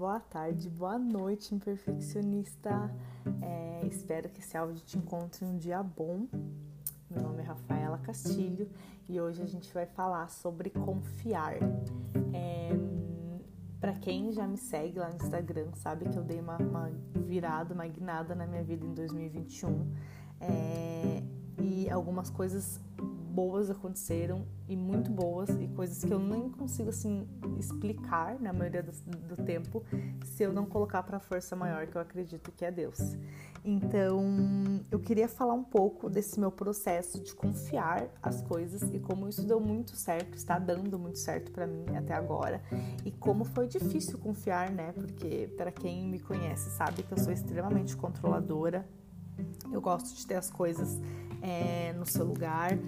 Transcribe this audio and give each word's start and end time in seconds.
boa 0.00 0.18
tarde, 0.18 0.70
boa 0.70 0.98
noite, 0.98 1.54
imperfeccionista. 1.54 2.90
É, 3.42 3.86
espero 3.86 4.30
que 4.30 4.40
esse 4.40 4.56
áudio 4.56 4.82
te 4.82 4.96
encontre 4.96 5.44
um 5.44 5.58
dia 5.58 5.82
bom. 5.82 6.26
Meu 7.10 7.22
nome 7.22 7.42
é 7.42 7.44
Rafaela 7.44 7.98
Castilho 7.98 8.66
e 9.06 9.20
hoje 9.20 9.42
a 9.42 9.46
gente 9.46 9.70
vai 9.74 9.84
falar 9.84 10.30
sobre 10.30 10.70
confiar. 10.70 11.56
É, 12.32 12.70
para 13.78 13.92
quem 13.92 14.32
já 14.32 14.48
me 14.48 14.56
segue 14.56 14.98
lá 14.98 15.10
no 15.10 15.16
Instagram, 15.16 15.66
sabe 15.74 16.08
que 16.08 16.16
eu 16.16 16.24
dei 16.24 16.40
uma, 16.40 16.56
uma 16.56 16.90
virada, 17.14 17.74
uma 17.74 17.86
guinada 17.86 18.34
na 18.34 18.46
minha 18.46 18.64
vida 18.64 18.86
em 18.86 18.94
2021 18.94 19.86
é, 20.40 21.22
e 21.60 21.90
algumas 21.90 22.30
coisas 22.30 22.80
boas 23.30 23.70
aconteceram 23.70 24.44
e 24.68 24.76
muito 24.76 25.10
boas 25.10 25.48
e 25.50 25.68
coisas 25.68 26.04
que 26.04 26.12
eu 26.12 26.18
nem 26.18 26.50
consigo 26.50 26.90
assim 26.90 27.26
explicar 27.58 28.38
na 28.40 28.52
maioria 28.52 28.82
do, 28.82 28.92
do 29.26 29.36
tempo 29.42 29.84
se 30.24 30.42
eu 30.42 30.52
não 30.52 30.66
colocar 30.66 31.02
para 31.02 31.16
a 31.16 31.20
força 31.20 31.54
maior 31.54 31.86
que 31.86 31.96
eu 31.96 32.00
acredito 32.00 32.50
que 32.52 32.64
é 32.64 32.70
Deus. 32.70 33.16
Então, 33.64 34.24
eu 34.90 34.98
queria 34.98 35.28
falar 35.28 35.52
um 35.52 35.62
pouco 35.62 36.08
desse 36.08 36.40
meu 36.40 36.50
processo 36.50 37.20
de 37.20 37.34
confiar 37.34 38.08
as 38.22 38.40
coisas 38.40 38.82
e 38.92 38.98
como 38.98 39.28
isso 39.28 39.42
deu 39.46 39.60
muito 39.60 39.94
certo, 39.96 40.34
está 40.34 40.58
dando 40.58 40.98
muito 40.98 41.18
certo 41.18 41.52
para 41.52 41.66
mim 41.66 41.84
até 41.94 42.14
agora 42.14 42.62
e 43.04 43.10
como 43.10 43.44
foi 43.44 43.66
difícil 43.66 44.18
confiar, 44.18 44.70
né? 44.70 44.92
Porque 44.92 45.52
para 45.56 45.70
quem 45.70 46.08
me 46.08 46.18
conhece 46.18 46.70
sabe 46.70 47.02
que 47.02 47.12
eu 47.12 47.18
sou 47.18 47.32
extremamente 47.32 47.96
controladora. 47.96 48.88
Eu 49.70 49.80
gosto 49.80 50.14
de 50.14 50.26
ter 50.26 50.34
as 50.34 50.50
coisas 50.50 50.98
é, 51.42 51.92
no 51.92 52.06
seu 52.06 52.24
lugar 52.24 52.78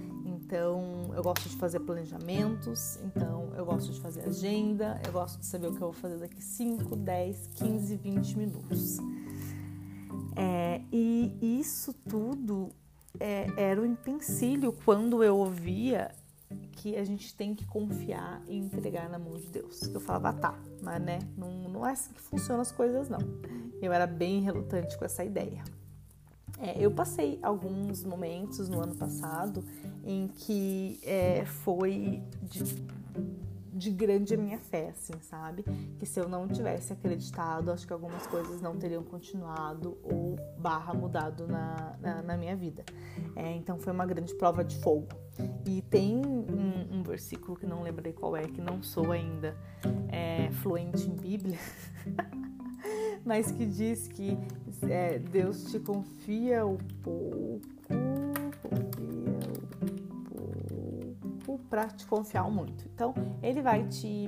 então, 0.52 1.10
eu 1.14 1.22
gosto 1.22 1.48
de 1.48 1.56
fazer 1.56 1.80
planejamentos, 1.80 2.98
então 3.04 3.54
eu 3.56 3.64
gosto 3.64 3.90
de 3.90 3.98
fazer 4.02 4.20
agenda, 4.20 5.00
eu 5.06 5.10
gosto 5.10 5.40
de 5.40 5.46
saber 5.46 5.68
o 5.68 5.70
que 5.70 5.76
eu 5.76 5.90
vou 5.90 5.92
fazer 5.94 6.18
daqui 6.18 6.42
5, 6.42 6.94
10, 6.94 7.50
15, 7.54 7.96
20 7.96 8.36
minutos. 8.36 8.98
É, 10.36 10.82
e 10.92 11.58
isso 11.58 11.94
tudo 12.06 12.68
é, 13.18 13.46
era 13.56 13.80
um 13.80 13.86
empecilho 13.86 14.74
quando 14.84 15.24
eu 15.24 15.38
ouvia 15.38 16.10
que 16.72 16.96
a 16.96 17.04
gente 17.04 17.34
tem 17.34 17.54
que 17.54 17.64
confiar 17.64 18.42
e 18.46 18.58
entregar 18.58 19.08
na 19.08 19.18
mão 19.18 19.38
de 19.38 19.46
Deus. 19.46 19.82
Eu 19.84 20.00
falava, 20.00 20.28
ah, 20.28 20.32
tá, 20.34 20.58
mas 20.82 21.00
né, 21.00 21.18
não, 21.34 21.50
não 21.70 21.86
é 21.86 21.92
assim 21.92 22.12
que 22.12 22.20
funcionam 22.20 22.60
as 22.60 22.70
coisas, 22.70 23.08
não. 23.08 23.20
Eu 23.80 23.90
era 23.90 24.06
bem 24.06 24.42
relutante 24.42 24.98
com 24.98 25.04
essa 25.06 25.24
ideia. 25.24 25.64
É, 26.62 26.76
eu 26.78 26.92
passei 26.92 27.40
alguns 27.42 28.04
momentos 28.04 28.68
no 28.68 28.80
ano 28.80 28.94
passado 28.94 29.64
em 30.04 30.28
que 30.28 31.00
é, 31.02 31.44
foi 31.44 32.22
de, 32.40 32.62
de, 33.74 33.90
grande 33.90 34.34
a 34.34 34.36
minha 34.36 34.58
fé, 34.58 34.90
assim, 34.90 35.12
sabe? 35.22 35.64
Que 35.98 36.06
se 36.06 36.20
eu 36.20 36.28
não 36.28 36.46
tivesse 36.46 36.92
acreditado, 36.92 37.72
acho 37.72 37.84
que 37.84 37.92
algumas 37.92 38.28
coisas 38.28 38.60
não 38.62 38.76
teriam 38.76 39.02
continuado 39.02 39.98
ou 40.04 40.36
barra 40.56 40.94
mudado 40.94 41.48
na, 41.48 41.96
na, 42.00 42.22
na 42.22 42.36
minha 42.36 42.54
vida. 42.54 42.84
É, 43.34 43.50
então 43.56 43.76
foi 43.80 43.92
uma 43.92 44.06
grande 44.06 44.32
prova 44.36 44.62
de 44.62 44.76
fogo. 44.76 45.08
E 45.66 45.82
tem 45.82 46.16
um, 46.16 46.98
um, 46.98 47.02
versículo 47.02 47.56
que 47.56 47.66
não 47.66 47.82
lembrei 47.82 48.12
qual 48.12 48.36
é, 48.36 48.42
que 48.42 48.60
não 48.60 48.84
sou 48.84 49.10
ainda 49.10 49.56
é, 50.08 50.48
fluente 50.52 51.08
em 51.08 51.16
Bíblia. 51.16 51.58
mas 53.24 53.50
que 53.50 53.64
diz 53.64 54.08
que 54.08 54.36
é, 54.88 55.18
Deus 55.18 55.64
te 55.70 55.78
confia 55.78 56.66
o 56.66 56.78
pouco, 57.02 57.60
confia 58.62 59.32
o 61.24 61.44
pouco 61.44 61.64
para 61.68 61.88
te 61.88 62.06
confiar 62.06 62.50
muito. 62.50 62.84
Então, 62.94 63.14
ele 63.42 63.62
vai 63.62 63.86
te, 63.86 64.26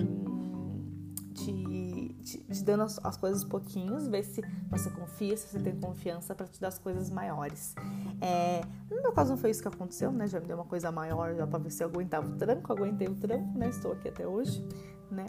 te, 1.34 2.16
te, 2.22 2.38
te 2.38 2.64
dando 2.64 2.84
as, 2.84 2.98
as, 3.04 3.16
coisas 3.16 3.44
pouquinhos, 3.44 4.06
ver 4.06 4.24
se 4.24 4.42
você 4.70 4.90
confia, 4.90 5.36
se 5.36 5.48
você 5.48 5.58
tem 5.58 5.78
confiança 5.78 6.34
para 6.34 6.46
te 6.46 6.60
dar 6.60 6.68
as 6.68 6.78
coisas 6.78 7.10
maiores. 7.10 7.74
É, 8.20 8.62
no 8.90 9.02
meu 9.02 9.12
caso 9.12 9.30
não 9.30 9.36
foi 9.36 9.50
isso 9.50 9.62
que 9.62 9.68
aconteceu, 9.68 10.12
né? 10.12 10.26
Já 10.26 10.40
me 10.40 10.46
deu 10.46 10.56
uma 10.56 10.64
coisa 10.64 10.90
maior, 10.92 11.34
já 11.34 11.46
para 11.46 11.58
ver 11.58 11.70
se 11.70 11.82
eu 11.82 11.88
aguentava 11.88 12.28
o 12.28 12.36
tranco, 12.36 12.72
aguentei 12.72 13.08
o 13.08 13.14
tranco, 13.14 13.58
né? 13.58 13.68
Estou 13.68 13.92
aqui 13.92 14.08
até 14.08 14.26
hoje, 14.26 14.64
né? 15.10 15.26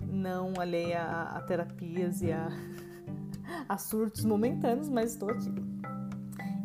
Não 0.00 0.54
alheia 0.58 1.02
a, 1.02 1.38
a 1.38 1.42
terapias 1.42 2.22
e 2.22 2.32
a 2.32 2.48
a 3.72 3.78
surtos 3.78 4.22
momentâneos, 4.24 4.90
mas 4.90 5.12
estou 5.12 5.30
aqui. 5.30 5.50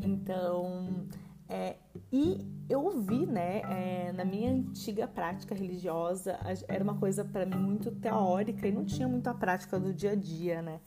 Então, 0.01 1.07
é, 1.47 1.77
e 2.11 2.45
eu 2.69 2.83
ouvi, 2.83 3.25
né, 3.25 3.61
é, 3.61 4.11
na 4.11 4.25
minha 4.25 4.51
antiga 4.51 5.07
prática 5.07 5.55
religiosa, 5.55 6.37
era 6.67 6.83
uma 6.83 6.95
coisa 6.95 7.23
para 7.23 7.45
mim 7.45 7.55
muito 7.55 7.91
teórica 7.91 8.67
e 8.67 8.73
não 8.73 8.83
tinha 8.83 9.07
muita 9.07 9.33
prática 9.33 9.79
do 9.79 9.93
dia 9.93 10.11
a 10.11 10.15
dia, 10.15 10.61
né. 10.61 10.81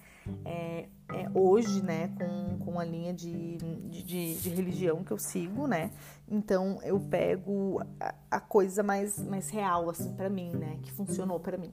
É, 0.45 0.89
é, 1.15 1.31
hoje, 1.33 1.83
né, 1.83 2.09
com, 2.09 2.59
com 2.67 2.79
a 2.79 2.85
linha 2.85 3.15
de, 3.15 3.57
de, 3.57 4.35
de, 4.35 4.49
religião 4.51 5.03
que 5.03 5.11
eu 5.11 5.19
sigo, 5.19 5.67
né, 5.67 5.91
então 6.29 6.79
eu 6.83 7.01
pego 7.01 7.81
a, 7.99 8.15
a 8.31 8.41
coisa 8.41 8.83
mais, 8.83 9.19
mais 9.19 9.49
real, 9.49 9.89
assim, 9.89 10.13
para 10.13 10.29
mim, 10.29 10.51
né, 10.51 10.79
que 10.83 10.93
funcionou 10.93 11.41
para 11.41 11.57
mim. 11.57 11.73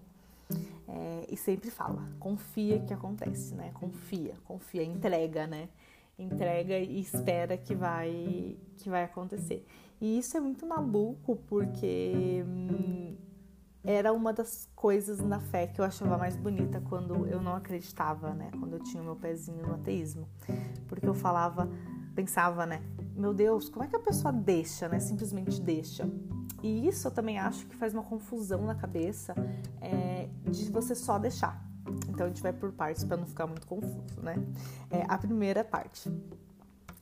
É, 0.87 1.25
e 1.29 1.35
sempre 1.35 1.69
fala, 1.69 2.07
confia 2.19 2.79
que 2.79 2.93
acontece, 2.93 3.53
né? 3.53 3.71
Confia, 3.73 4.35
confia, 4.45 4.83
entrega, 4.83 5.45
né? 5.45 5.67
Entrega 6.17 6.79
e 6.79 6.99
espera 6.99 7.57
que 7.57 7.75
vai 7.75 8.57
que 8.77 8.89
vai 8.89 9.03
acontecer. 9.03 9.65
E 9.99 10.17
isso 10.17 10.37
é 10.37 10.39
muito 10.39 10.65
maluco 10.65 11.35
porque 11.47 12.43
hum, 12.47 13.15
era 13.83 14.13
uma 14.13 14.31
das 14.31 14.69
coisas 14.75 15.19
na 15.19 15.39
fé 15.39 15.67
que 15.67 15.79
eu 15.79 15.85
achava 15.85 16.17
mais 16.17 16.35
bonita 16.35 16.81
quando 16.89 17.27
eu 17.27 17.41
não 17.41 17.55
acreditava, 17.55 18.33
né? 18.33 18.49
Quando 18.59 18.73
eu 18.73 18.79
tinha 18.79 19.01
o 19.01 19.05
meu 19.05 19.15
pezinho 19.15 19.65
no 19.67 19.75
ateísmo. 19.75 20.27
Porque 20.87 21.07
eu 21.07 21.13
falava, 21.13 21.69
pensava, 22.15 22.65
né? 22.65 22.81
Meu 23.15 23.33
Deus, 23.33 23.69
como 23.69 23.83
é 23.85 23.87
que 23.87 23.95
a 23.95 23.99
pessoa 23.99 24.31
deixa, 24.31 24.87
né? 24.87 24.99
Simplesmente 24.99 25.61
deixa. 25.61 26.09
E 26.63 26.87
isso 26.87 27.07
eu 27.07 27.11
também 27.11 27.37
acho 27.37 27.65
que 27.67 27.75
faz 27.75 27.93
uma 27.93 28.03
confusão 28.03 28.65
na 28.65 28.75
cabeça 28.75 29.35
é, 29.81 30.27
de 30.49 30.71
você 30.71 30.95
só 30.95 31.19
deixar. 31.19 31.65
Então 32.09 32.25
a 32.25 32.29
gente 32.29 32.41
vai 32.41 32.51
por 32.51 32.71
partes 32.71 33.03
para 33.03 33.17
não 33.17 33.25
ficar 33.25 33.47
muito 33.47 33.67
confuso, 33.67 34.19
né? 34.21 34.35
É, 34.89 35.05
a 35.07 35.17
primeira 35.17 35.63
parte. 35.63 36.11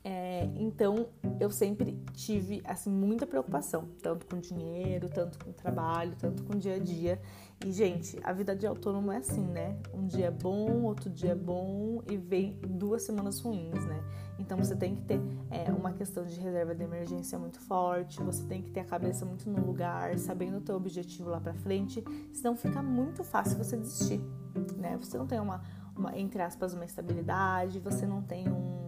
É, 0.07 0.47
então 0.55 1.07
eu 1.39 1.49
sempre 1.49 1.99
tive 2.13 2.61
assim 2.63 2.91
muita 2.91 3.25
preocupação, 3.25 3.87
tanto 4.03 4.27
com 4.27 4.37
dinheiro, 4.37 5.09
tanto 5.09 5.43
com 5.43 5.51
trabalho, 5.51 6.15
tanto 6.19 6.43
com 6.43 6.55
dia 6.55 6.75
a 6.75 6.79
dia. 6.79 7.19
E 7.65 7.71
gente, 7.71 8.19
a 8.23 8.31
vida 8.31 8.55
de 8.55 8.67
autônomo 8.67 9.11
é 9.11 9.17
assim, 9.17 9.43
né? 9.43 9.75
Um 9.91 10.05
dia 10.05 10.27
é 10.27 10.31
bom, 10.31 10.83
outro 10.83 11.09
dia 11.09 11.31
é 11.31 11.35
bom 11.35 12.03
e 12.07 12.17
vem 12.17 12.59
duas 12.67 13.01
semanas 13.01 13.39
ruins, 13.39 13.83
né? 13.83 13.99
Então 14.37 14.55
você 14.59 14.75
tem 14.75 14.95
que 14.95 15.01
ter 15.01 15.19
é, 15.49 15.71
uma 15.71 15.91
questão 15.91 16.23
de 16.23 16.39
reserva 16.39 16.75
de 16.75 16.83
emergência 16.83 17.39
muito 17.39 17.59
forte, 17.61 18.21
você 18.21 18.43
tem 18.43 18.61
que 18.61 18.69
ter 18.69 18.81
a 18.81 18.85
cabeça 18.85 19.25
muito 19.25 19.49
no 19.49 19.65
lugar, 19.65 20.19
sabendo 20.19 20.57
o 20.57 20.61
teu 20.61 20.75
objetivo 20.75 21.31
lá 21.31 21.41
para 21.41 21.55
frente, 21.55 22.03
senão 22.31 22.55
fica 22.55 22.83
muito 22.83 23.23
fácil 23.23 23.57
você 23.57 23.75
desistir, 23.75 24.21
né? 24.77 24.97
Você 24.97 25.17
não 25.17 25.25
tem 25.25 25.39
uma, 25.39 25.63
uma 25.97 26.15
entre 26.15 26.43
aspas 26.43 26.75
uma 26.75 26.85
estabilidade, 26.85 27.79
você 27.79 28.05
não 28.05 28.21
tem 28.21 28.47
um 28.47 28.85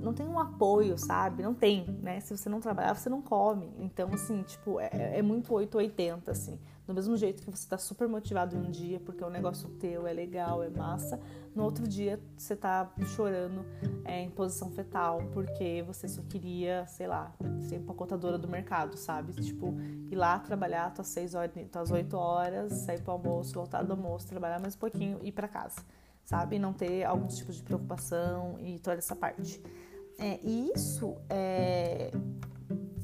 não 0.00 0.12
tem 0.12 0.26
um 0.26 0.38
apoio, 0.38 0.98
sabe? 0.98 1.42
Não 1.42 1.54
tem, 1.54 1.84
né? 2.02 2.20
Se 2.20 2.36
você 2.36 2.48
não 2.48 2.60
trabalhar, 2.60 2.94
você 2.94 3.08
não 3.08 3.22
come. 3.22 3.72
Então, 3.78 4.10
assim, 4.12 4.42
tipo, 4.42 4.80
é, 4.80 5.18
é 5.18 5.22
muito 5.22 5.52
880, 5.52 6.30
assim. 6.30 6.58
Do 6.90 6.94
mesmo 6.94 7.16
jeito 7.16 7.44
que 7.44 7.48
você 7.48 7.68
tá 7.68 7.78
super 7.78 8.08
motivado 8.08 8.56
um 8.56 8.68
dia 8.68 8.98
porque 8.98 9.22
o 9.22 9.30
negócio 9.30 9.68
teu 9.78 10.08
é 10.08 10.12
legal, 10.12 10.60
é 10.60 10.68
massa, 10.68 11.20
no 11.54 11.62
outro 11.62 11.86
dia 11.86 12.18
você 12.36 12.56
tá 12.56 12.92
chorando 13.14 13.64
é, 14.04 14.22
em 14.22 14.28
posição 14.28 14.72
fetal 14.72 15.22
porque 15.32 15.84
você 15.86 16.08
só 16.08 16.20
queria, 16.22 16.84
sei 16.88 17.06
lá, 17.06 17.32
ser 17.60 17.76
empacotadora 17.76 18.36
do 18.36 18.48
mercado, 18.48 18.96
sabe? 18.96 19.32
Tipo, 19.34 19.72
ir 20.10 20.16
lá 20.16 20.40
trabalhar 20.40 20.92
tuas 20.92 21.06
6 21.06 21.34
horas, 21.36 21.52
tuas 21.70 21.92
8 21.92 22.16
horas, 22.16 22.72
sair 22.72 23.00
pro 23.00 23.12
almoço, 23.12 23.54
voltar 23.54 23.84
do 23.84 23.92
almoço, 23.92 24.26
trabalhar 24.26 24.58
mais 24.58 24.74
um 24.74 24.78
pouquinho 24.78 25.20
e 25.22 25.28
ir 25.28 25.32
para 25.32 25.46
casa, 25.46 25.80
sabe? 26.24 26.58
Não 26.58 26.72
ter 26.72 27.04
alguns 27.04 27.36
tipos 27.36 27.54
de 27.54 27.62
preocupação 27.62 28.56
e 28.58 28.80
toda 28.80 28.96
essa 28.98 29.14
parte. 29.14 29.62
É, 30.20 30.38
e 30.44 30.70
isso 30.74 31.16
é, 31.30 32.12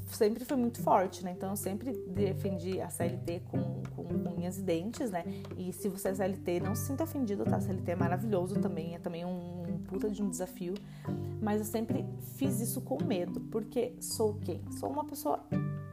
sempre 0.07 0.45
foi 0.45 0.55
muito 0.55 0.81
forte, 0.81 1.23
né? 1.23 1.33
Então 1.35 1.49
eu 1.49 1.55
sempre 1.55 1.91
defendi 2.07 2.79
a 2.79 2.89
CLT 2.89 3.41
com, 3.47 3.81
com, 3.95 4.03
unhas 4.37 4.59
e 4.59 4.61
dentes, 4.61 5.09
né? 5.09 5.23
E 5.57 5.73
se 5.73 5.89
você 5.89 6.09
é 6.09 6.15
CLT, 6.15 6.59
não 6.59 6.75
se 6.75 6.85
sinta 6.85 7.03
ofendido, 7.03 7.43
tá? 7.43 7.57
A 7.57 7.61
CLT 7.61 7.91
é 7.91 7.95
maravilhoso 7.95 8.59
também, 8.59 8.95
é 8.95 8.99
também 8.99 9.25
um, 9.25 9.63
um 9.67 9.79
puta 9.79 10.09
de 10.09 10.21
um 10.21 10.29
desafio. 10.29 10.75
Mas 11.41 11.59
eu 11.59 11.65
sempre 11.65 12.05
fiz 12.35 12.59
isso 12.59 12.81
com 12.81 13.03
medo, 13.03 13.39
porque 13.51 13.93
sou 13.99 14.35
quem? 14.35 14.61
Sou 14.71 14.89
uma 14.89 15.03
pessoa 15.03 15.43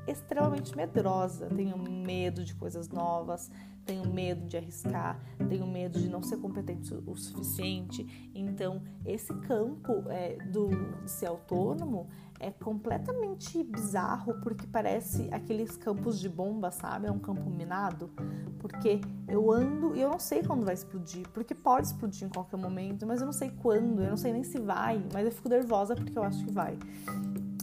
extremamente 0.06 0.76
medrosa, 0.76 1.46
tenho 1.46 1.78
medo 1.78 2.44
de 2.44 2.54
coisas 2.54 2.88
novas, 2.88 3.50
tenho 3.84 4.06
medo 4.06 4.46
de 4.46 4.56
arriscar, 4.56 5.20
tenho 5.48 5.66
medo 5.66 6.00
de 6.00 6.08
não 6.08 6.22
ser 6.22 6.38
competente 6.38 6.94
o 7.06 7.16
suficiente. 7.16 8.30
Então, 8.34 8.82
esse 9.04 9.32
campo 9.40 10.04
é, 10.08 10.36
do 10.46 10.70
ser 11.06 11.26
autônomo 11.26 12.08
é 12.40 12.50
completamente 12.50 13.62
bizarro 13.62 14.34
porque 14.42 14.66
parece 14.66 15.28
aqueles 15.30 15.76
campos 15.76 16.18
de 16.18 16.28
bomba, 16.28 16.70
sabe? 16.70 17.06
É 17.06 17.10
um 17.10 17.18
campo 17.18 17.48
minado. 17.48 18.10
Porque 18.58 19.00
eu 19.28 19.50
ando 19.52 19.94
e 19.94 20.00
eu 20.00 20.10
não 20.10 20.18
sei 20.18 20.42
quando 20.42 20.64
vai 20.64 20.74
explodir, 20.74 21.28
porque 21.30 21.54
pode 21.54 21.86
explodir 21.86 22.26
em 22.26 22.30
qualquer 22.30 22.56
momento, 22.56 23.06
mas 23.06 23.20
eu 23.20 23.26
não 23.26 23.32
sei 23.32 23.50
quando, 23.50 24.02
eu 24.02 24.10
não 24.10 24.16
sei 24.16 24.32
nem 24.32 24.44
se 24.44 24.58
vai, 24.58 25.02
mas 25.12 25.24
eu 25.24 25.32
fico 25.32 25.48
nervosa 25.48 25.94
porque 25.94 26.18
eu 26.18 26.22
acho 26.22 26.44
que 26.44 26.52
vai. 26.52 26.78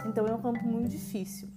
Então 0.06 0.26
é 0.26 0.34
um 0.34 0.42
campo 0.42 0.64
muito 0.66 0.90
difícil. 0.90 1.51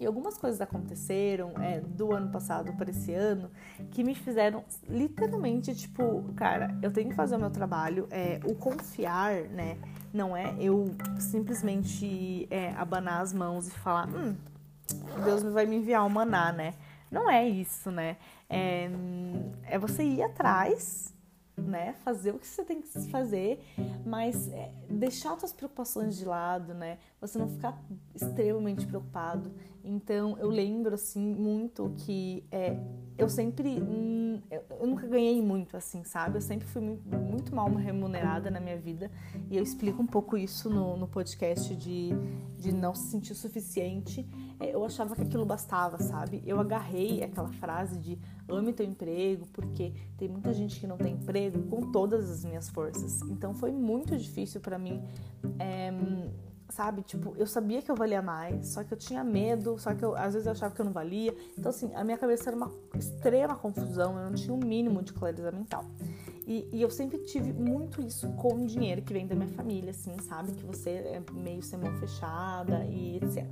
E 0.00 0.06
algumas 0.06 0.38
coisas 0.38 0.60
aconteceram 0.60 1.52
é, 1.60 1.80
do 1.80 2.12
ano 2.12 2.30
passado 2.30 2.72
para 2.74 2.90
esse 2.90 3.12
ano 3.12 3.50
que 3.90 4.04
me 4.04 4.14
fizeram 4.14 4.64
literalmente, 4.88 5.74
tipo, 5.74 6.22
cara, 6.36 6.76
eu 6.80 6.92
tenho 6.92 7.10
que 7.10 7.16
fazer 7.16 7.34
o 7.34 7.40
meu 7.40 7.50
trabalho. 7.50 8.06
É, 8.10 8.38
o 8.44 8.54
confiar, 8.54 9.34
né? 9.48 9.76
Não 10.12 10.36
é 10.36 10.54
eu 10.60 10.94
simplesmente 11.18 12.46
é, 12.50 12.72
abanar 12.74 13.22
as 13.22 13.32
mãos 13.32 13.66
e 13.66 13.70
falar, 13.72 14.08
hum, 14.08 14.36
Deus 15.24 15.42
vai 15.42 15.66
me 15.66 15.76
enviar 15.76 16.06
um 16.06 16.08
maná, 16.08 16.52
né? 16.52 16.74
Não 17.10 17.28
é 17.28 17.48
isso, 17.48 17.90
né? 17.90 18.16
É, 18.48 18.88
é 19.64 19.78
você 19.78 20.04
ir 20.04 20.22
atrás 20.22 21.12
né? 21.62 21.94
Fazer 22.04 22.30
o 22.30 22.38
que 22.38 22.46
você 22.46 22.64
tem 22.64 22.80
que 22.80 22.88
fazer, 23.10 23.60
mas 24.06 24.48
é, 24.52 24.72
deixar 24.88 25.38
suas 25.38 25.52
preocupações 25.52 26.16
de 26.16 26.24
lado, 26.24 26.74
né? 26.74 26.98
Você 27.20 27.38
não 27.38 27.48
ficar 27.48 27.78
extremamente 28.14 28.86
preocupado. 28.86 29.50
Então, 29.84 30.36
eu 30.38 30.48
lembro, 30.48 30.94
assim, 30.94 31.34
muito 31.34 31.92
que 31.96 32.44
é, 32.50 32.76
eu 33.16 33.28
sempre... 33.28 33.80
Hum, 33.80 34.40
eu, 34.50 34.86
nunca 34.86 35.06
ganhei 35.06 35.40
muito, 35.42 35.76
assim, 35.76 36.04
sabe? 36.04 36.36
Eu 36.36 36.40
sempre 36.40 36.66
fui 36.66 36.82
muito, 36.82 37.08
muito, 37.08 37.54
mal 37.54 37.68
remunerada 37.72 38.50
na 38.50 38.60
minha 38.60 38.76
vida. 38.76 39.10
E 39.50 39.56
eu 39.56 39.62
explico 39.62 40.02
um 40.02 40.06
pouco 40.06 40.36
isso 40.36 40.68
no, 40.68 40.96
no 40.96 41.08
podcast 41.08 41.74
de, 41.74 42.10
de 42.56 42.72
não 42.72 42.94
se 42.94 43.10
sentir 43.10 43.34
suficiente. 43.34 44.26
É, 44.60 44.74
eu 44.74 44.84
achava 44.84 45.14
que 45.14 45.22
aquilo 45.22 45.44
bastava, 45.44 45.98
sabe? 45.98 46.42
Eu 46.46 46.60
agarrei 46.60 47.22
aquela 47.22 47.48
frase 47.48 47.98
de 47.98 48.18
ame 48.48 48.72
teu 48.72 48.86
emprego, 48.86 49.46
porque 49.52 49.92
tem 50.16 50.28
muita 50.28 50.52
gente 50.52 50.80
que 50.80 50.86
não 50.86 50.96
tem 50.96 51.14
emprego 51.14 51.62
com 51.68 51.92
todas 51.92 52.30
as 52.30 52.44
minhas 52.44 52.68
forças. 52.68 53.22
Então 53.22 53.54
foi 53.54 53.70
muito 53.70 54.16
difícil 54.16 54.60
para 54.60 54.78
mim, 54.78 55.02
é, 55.58 55.90
sabe? 56.68 57.02
Tipo, 57.02 57.34
eu 57.36 57.46
sabia 57.46 57.82
que 57.82 57.90
eu 57.90 57.96
valia 57.96 58.20
mais, 58.22 58.68
só 58.68 58.84
que 58.84 58.92
eu 58.92 58.98
tinha 58.98 59.24
medo, 59.24 59.78
só 59.78 59.94
que 59.94 60.04
eu, 60.04 60.14
às 60.16 60.32
vezes 60.34 60.46
eu 60.46 60.52
achava 60.52 60.74
que 60.74 60.80
eu 60.80 60.84
não 60.84 60.92
valia. 60.92 61.34
Então, 61.56 61.70
assim, 61.70 61.94
a 61.94 62.04
minha 62.04 62.18
cabeça 62.18 62.50
era 62.50 62.56
uma 62.56 62.70
extrema 62.94 63.54
confusão, 63.56 64.18
eu 64.18 64.26
não 64.26 64.34
tinha 64.34 64.54
um 64.54 64.58
mínimo 64.58 65.02
de 65.02 65.12
clareza 65.12 65.50
mental. 65.50 65.84
E, 66.48 66.66
e, 66.72 66.80
eu 66.80 66.88
sempre 66.88 67.18
tive 67.18 67.52
muito 67.52 68.00
isso 68.00 68.26
com 68.32 68.64
dinheiro 68.64 69.02
que 69.02 69.12
vem 69.12 69.26
da 69.26 69.34
minha 69.34 69.50
família, 69.50 69.90
assim, 69.90 70.18
sabe? 70.22 70.52
Que 70.52 70.64
você 70.64 70.88
é 70.88 71.22
meio 71.30 71.60
sem 71.60 71.78
mão 71.78 71.92
fechada 71.98 72.86
e 72.86 73.16
etc. 73.16 73.46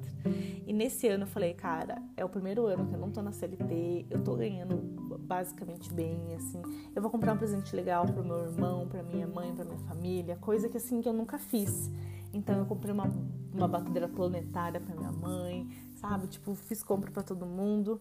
E 0.66 0.72
nesse 0.72 1.06
ano 1.06 1.24
eu 1.24 1.26
falei, 1.26 1.52
cara, 1.52 2.02
é 2.16 2.24
o 2.24 2.28
primeiro 2.28 2.64
ano 2.64 2.86
que 2.86 2.94
eu 2.94 2.98
não 2.98 3.10
tô 3.10 3.20
na 3.20 3.32
CLT, 3.32 4.06
eu 4.08 4.24
tô 4.24 4.34
ganhando 4.34 4.78
basicamente 5.20 5.92
bem, 5.92 6.34
assim. 6.36 6.62
Eu 6.94 7.02
vou 7.02 7.10
comprar 7.10 7.34
um 7.34 7.36
presente 7.36 7.76
legal 7.76 8.06
pro 8.06 8.24
meu 8.24 8.46
irmão, 8.46 8.88
pra 8.88 9.02
minha 9.02 9.26
mãe, 9.26 9.54
pra 9.54 9.66
minha 9.66 9.78
família, 9.80 10.36
coisa 10.36 10.66
que 10.66 10.78
assim 10.78 11.02
que 11.02 11.08
eu 11.08 11.12
nunca 11.12 11.36
fiz. 11.36 11.90
Então 12.32 12.58
eu 12.58 12.64
comprei 12.64 12.94
uma, 12.94 13.12
uma 13.52 13.68
batedeira 13.68 14.08
planetária 14.08 14.80
pra 14.80 14.94
minha 14.96 15.12
mãe, 15.12 15.68
sabe? 16.08 16.28
Tipo, 16.28 16.54
fiz 16.54 16.82
compra 16.82 17.10
para 17.10 17.22
todo 17.22 17.44
mundo. 17.44 18.00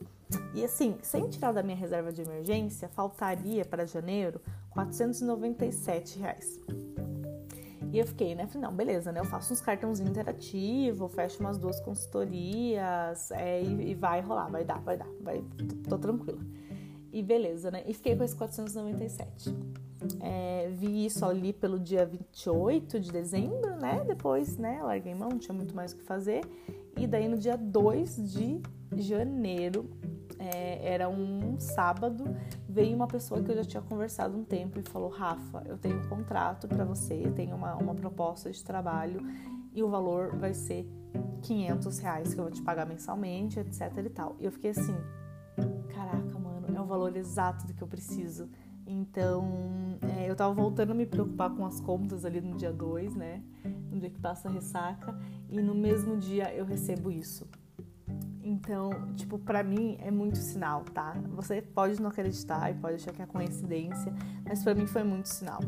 E 0.53 0.63
assim, 0.63 0.97
sem 1.01 1.27
tirar 1.27 1.51
da 1.51 1.63
minha 1.63 1.75
reserva 1.75 2.11
de 2.11 2.21
emergência, 2.21 2.87
faltaria 2.89 3.65
para 3.65 3.85
janeiro 3.85 4.39
497 4.71 6.19
reais. 6.19 6.59
E 7.91 7.99
eu 7.99 8.05
fiquei, 8.05 8.35
né? 8.35 8.45
Falei, 8.47 8.67
não, 8.67 8.75
beleza, 8.75 9.11
né? 9.11 9.19
Eu 9.19 9.25
faço 9.25 9.53
uns 9.53 9.61
cartãozinhos 9.61 10.11
interativos, 10.11 11.13
fecho 11.13 11.39
umas 11.39 11.57
duas 11.57 11.79
consultorias 11.79 13.31
é, 13.31 13.63
e, 13.63 13.91
e, 13.91 13.95
vai 13.95 14.21
rolar, 14.21 14.49
vai 14.49 14.65
dar, 14.65 14.79
vai 14.81 14.97
dar, 14.97 15.07
vai, 15.21 15.43
tô, 15.57 15.89
tô 15.89 15.97
tranquila. 15.97 16.39
E 17.11 17.23
beleza, 17.23 17.71
né? 17.71 17.83
E 17.87 17.93
fiquei 17.93 18.15
com 18.15 18.23
esses 18.23 18.35
497. 18.35 19.55
É, 20.19 20.69
vi 20.73 21.05
isso 21.05 21.25
ali 21.25 21.53
pelo 21.53 21.79
dia 21.79 22.05
28 22.05 22.99
de 22.99 23.11
dezembro, 23.11 23.77
né? 23.77 24.03
Depois, 24.05 24.57
né, 24.57 24.83
larguei 24.83 25.15
mão, 25.15 25.29
não 25.29 25.39
tinha 25.39 25.55
muito 25.55 25.73
mais 25.73 25.93
o 25.93 25.97
que 25.97 26.03
fazer. 26.03 26.41
E 26.97 27.07
daí 27.07 27.27
no 27.27 27.37
dia 27.37 27.57
2 27.57 28.31
de 28.31 28.61
janeiro, 28.95 29.89
é, 30.39 30.93
era 30.93 31.09
um 31.09 31.59
sábado, 31.59 32.25
veio 32.67 32.95
uma 32.95 33.07
pessoa 33.07 33.41
que 33.41 33.51
eu 33.51 33.55
já 33.55 33.63
tinha 33.63 33.81
conversado 33.81 34.37
um 34.37 34.43
tempo 34.43 34.79
e 34.79 34.83
falou: 34.83 35.09
Rafa, 35.09 35.63
eu 35.65 35.77
tenho 35.77 35.99
um 35.99 36.07
contrato 36.07 36.67
para 36.67 36.85
você, 36.85 37.31
tenho 37.35 37.55
uma, 37.55 37.75
uma 37.75 37.95
proposta 37.95 38.51
de 38.51 38.63
trabalho 38.63 39.21
e 39.73 39.83
o 39.83 39.89
valor 39.89 40.35
vai 40.35 40.53
ser 40.53 40.87
500 41.41 41.99
reais 41.99 42.33
que 42.33 42.39
eu 42.39 42.45
vou 42.45 42.53
te 42.53 42.61
pagar 42.61 42.85
mensalmente, 42.85 43.59
etc 43.59 43.97
e 43.97 44.09
tal. 44.09 44.35
E 44.39 44.45
eu 44.45 44.51
fiquei 44.51 44.71
assim: 44.71 44.95
caraca, 45.93 46.39
mano, 46.39 46.67
é 46.75 46.81
o 46.81 46.85
valor 46.85 47.15
exato 47.15 47.65
do 47.65 47.73
que 47.73 47.81
eu 47.81 47.87
preciso. 47.87 48.49
Então, 48.87 49.97
é, 50.15 50.29
eu 50.29 50.35
tava 50.35 50.53
voltando 50.53 50.91
a 50.91 50.93
me 50.93 51.07
preocupar 51.07 51.49
com 51.49 51.65
as 51.65 51.81
contas 51.81 52.23
ali 52.23 52.39
no 52.39 52.55
dia 52.55 52.71
2, 52.71 53.15
né? 53.15 53.41
No 53.95 54.01
dia 54.01 54.09
que 54.09 54.19
passa 54.19 54.49
a 54.49 54.51
ressaca. 54.51 55.17
E 55.49 55.61
no 55.61 55.73
mesmo 55.73 56.17
dia 56.17 56.53
eu 56.53 56.65
recebo 56.65 57.09
isso. 57.09 57.47
Então, 58.47 58.91
tipo, 59.15 59.39
para 59.39 59.63
mim 59.63 59.97
é 59.99 60.11
muito 60.11 60.37
sinal, 60.37 60.83
tá? 60.93 61.15
Você 61.29 61.63
pode 61.63 61.99
não 61.99 62.11
acreditar 62.11 62.69
e 62.69 62.75
pode 62.75 62.93
achar 62.93 63.11
que 63.11 63.19
é 63.19 63.25
coincidência, 63.25 64.13
mas 64.47 64.63
para 64.63 64.75
mim 64.75 64.85
foi 64.85 65.03
muito 65.03 65.25
sinal. 65.25 65.59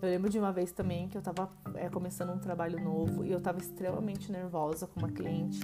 Eu 0.00 0.08
lembro 0.08 0.30
de 0.30 0.38
uma 0.38 0.52
vez 0.52 0.70
também 0.70 1.08
que 1.08 1.18
eu 1.18 1.22
tava 1.22 1.50
é, 1.74 1.88
começando 1.88 2.30
um 2.30 2.38
trabalho 2.38 2.82
novo 2.82 3.24
e 3.24 3.32
eu 3.32 3.40
tava 3.40 3.58
extremamente 3.58 4.30
nervosa 4.30 4.86
com 4.86 5.00
uma 5.00 5.08
cliente 5.08 5.60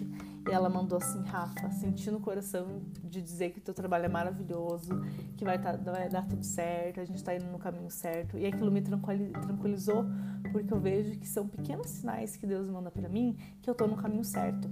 e 0.49 0.51
ela 0.51 0.69
mandou 0.69 0.99
assim, 0.99 1.23
Rafa, 1.23 1.71
sentindo 1.71 2.17
o 2.17 2.21
coração 2.21 2.83
de 3.05 3.23
dizer 3.23 3.51
que 3.51 3.61
teu 3.61 3.73
trabalho 3.73 4.07
é 4.07 4.09
maravilhoso, 4.09 4.91
que 5.37 5.45
vai, 5.45 5.61
tá, 5.61 5.77
vai 5.77 6.09
dar 6.09 6.27
tudo 6.27 6.45
certo, 6.45 7.01
a 7.01 7.05
gente 7.05 7.23
tá 7.23 7.33
indo 7.33 7.47
no 7.47 7.61
caminho 7.61 7.91
certo. 7.91 8.37
E 8.37 8.45
aquilo 8.45 8.73
me 8.73 8.83
tranquilizou 8.83 10.05
porque 10.51 10.75
eu 10.75 10.81
vejo 10.81 11.17
que 11.17 11.29
são 11.29 11.47
pequenos 11.47 11.87
sinais 11.87 12.35
que 12.35 12.45
Deus 12.45 12.69
manda 12.69 12.91
para 12.91 13.09
mim 13.09 13.37
que 13.62 13.71
eu 13.71 13.75
tô 13.75 13.87
no 13.87 13.97
caminho 13.97 14.25
certo. 14.25 14.69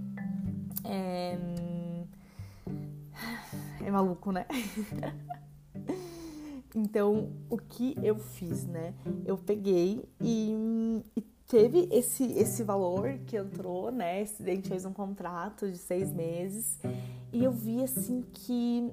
É 0.83 1.39
é 3.85 3.91
maluco, 3.91 4.33
né? 4.33 4.47
então, 6.75 7.31
o 7.49 7.59
que 7.59 7.97
eu 8.03 8.17
fiz, 8.17 8.65
né? 8.67 8.95
Eu 9.25 9.37
peguei 9.37 10.05
e, 10.21 11.03
e, 11.17 11.21
teve 11.47 11.89
esse, 11.93 12.25
esse 12.33 12.63
valor 12.63 13.19
que 13.27 13.37
entrou, 13.37 13.91
né? 13.93 14.23
Esse 14.23 14.43
dente 14.43 14.69
fez 14.69 14.85
um 14.85 14.93
contrato 14.93 15.71
de 15.71 15.79
seis 15.79 16.13
meses 16.13 16.79
e 17.33 17.45
eu 17.45 17.53
vi 17.53 17.83
assim 17.83 18.25
que 18.33 18.93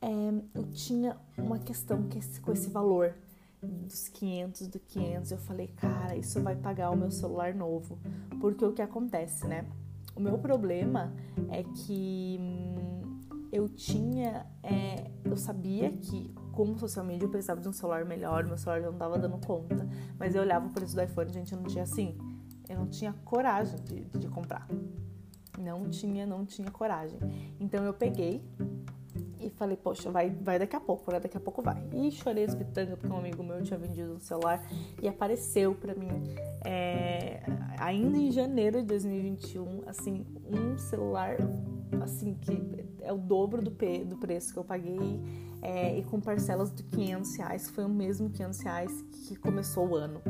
é, 0.00 0.08
eu 0.54 0.64
tinha 0.72 1.16
uma 1.38 1.58
questão 1.58 2.08
que 2.08 2.18
esse, 2.18 2.40
com 2.40 2.52
esse 2.52 2.68
valor 2.68 3.14
dos 3.62 4.08
500, 4.08 4.66
do 4.66 4.80
500, 4.80 5.30
eu 5.30 5.38
falei, 5.38 5.68
cara, 5.68 6.16
isso 6.16 6.40
vai 6.40 6.56
pagar 6.56 6.90
o 6.90 6.96
meu 6.96 7.10
celular 7.10 7.54
novo. 7.54 7.96
Porque 8.40 8.64
o 8.64 8.72
que 8.72 8.82
acontece, 8.82 9.46
né? 9.46 9.64
O 10.16 10.20
meu 10.20 10.36
problema 10.36 11.12
é 11.48 11.62
que 11.62 12.38
hum, 12.40 13.01
eu 13.52 13.68
tinha, 13.68 14.46
é, 14.62 15.10
eu 15.22 15.36
sabia 15.36 15.90
que 15.90 16.34
como 16.52 16.78
social 16.78 17.04
media 17.04 17.26
eu 17.26 17.30
precisava 17.30 17.60
de 17.60 17.68
um 17.68 17.72
celular 17.72 18.02
melhor, 18.06 18.44
meu 18.44 18.56
celular 18.56 18.80
não 18.80 18.96
tava 18.96 19.18
dando 19.18 19.38
conta, 19.46 19.86
mas 20.18 20.34
eu 20.34 20.40
olhava 20.40 20.66
o 20.66 20.70
preço 20.70 20.96
do 20.96 21.02
iPhone, 21.02 21.30
gente, 21.30 21.52
eu 21.52 21.60
não 21.60 21.66
tinha 21.66 21.84
assim, 21.84 22.16
eu 22.68 22.78
não 22.78 22.86
tinha 22.86 23.12
coragem 23.24 23.78
de, 23.84 24.04
de 24.18 24.28
comprar. 24.28 24.66
Não 25.58 25.88
tinha, 25.90 26.24
não 26.24 26.46
tinha 26.46 26.70
coragem. 26.70 27.18
Então 27.60 27.84
eu 27.84 27.92
peguei 27.92 28.42
e 29.38 29.50
falei, 29.50 29.76
poxa, 29.76 30.10
vai, 30.10 30.30
vai 30.30 30.58
daqui 30.58 30.74
a 30.74 30.80
pouco, 30.80 31.12
né? 31.12 31.20
Daqui 31.20 31.36
a 31.36 31.40
pouco 31.40 31.60
vai. 31.60 31.76
E 31.92 32.10
chorei 32.10 32.44
as 32.44 32.54
porque 32.54 33.08
um 33.08 33.18
amigo 33.18 33.42
meu 33.42 33.62
tinha 33.62 33.78
vendido 33.78 34.14
um 34.14 34.20
celular 34.20 34.64
e 35.00 35.06
apareceu 35.06 35.74
para 35.74 35.94
mim, 35.94 36.08
é, 36.64 37.42
ainda 37.78 38.16
em 38.16 38.30
janeiro 38.30 38.80
de 38.80 38.86
2021, 38.86 39.82
assim, 39.86 40.24
um 40.46 40.78
celular 40.78 41.36
assim, 42.00 42.34
que 42.34 42.81
é 43.02 43.12
o 43.12 43.18
dobro 43.18 43.62
do, 43.62 43.70
do 43.70 44.16
preço 44.16 44.52
que 44.52 44.58
eu 44.58 44.64
paguei 44.64 45.20
é, 45.62 45.98
e 45.98 46.02
com 46.04 46.20
parcelas 46.20 46.74
de 46.74 46.82
500 46.82 47.36
reais, 47.36 47.70
foi 47.70 47.84
o 47.84 47.88
mesmo 47.88 48.28
500 48.28 48.60
reais 48.60 49.04
que 49.12 49.36
começou 49.36 49.88
o 49.88 49.94
ano. 49.94 50.20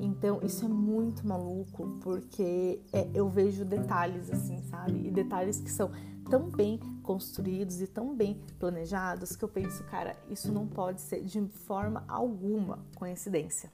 Então, 0.00 0.40
isso 0.42 0.64
é 0.64 0.68
muito 0.68 1.26
maluco, 1.26 1.98
porque 2.02 2.80
é, 2.92 3.08
eu 3.14 3.28
vejo 3.28 3.64
detalhes 3.64 4.30
assim, 4.30 4.60
sabe? 4.62 5.06
E 5.06 5.10
detalhes 5.10 5.60
que 5.60 5.70
são 5.70 5.90
tão 6.28 6.50
bem 6.50 6.78
construídos 7.02 7.80
e 7.80 7.86
tão 7.86 8.14
bem 8.14 8.38
planejados 8.58 9.34
que 9.34 9.44
eu 9.44 9.48
penso, 9.48 9.82
cara, 9.84 10.16
isso 10.28 10.52
não 10.52 10.66
pode 10.66 11.00
ser 11.00 11.22
de 11.24 11.40
forma 11.48 12.04
alguma 12.06 12.80
coincidência. 12.94 13.72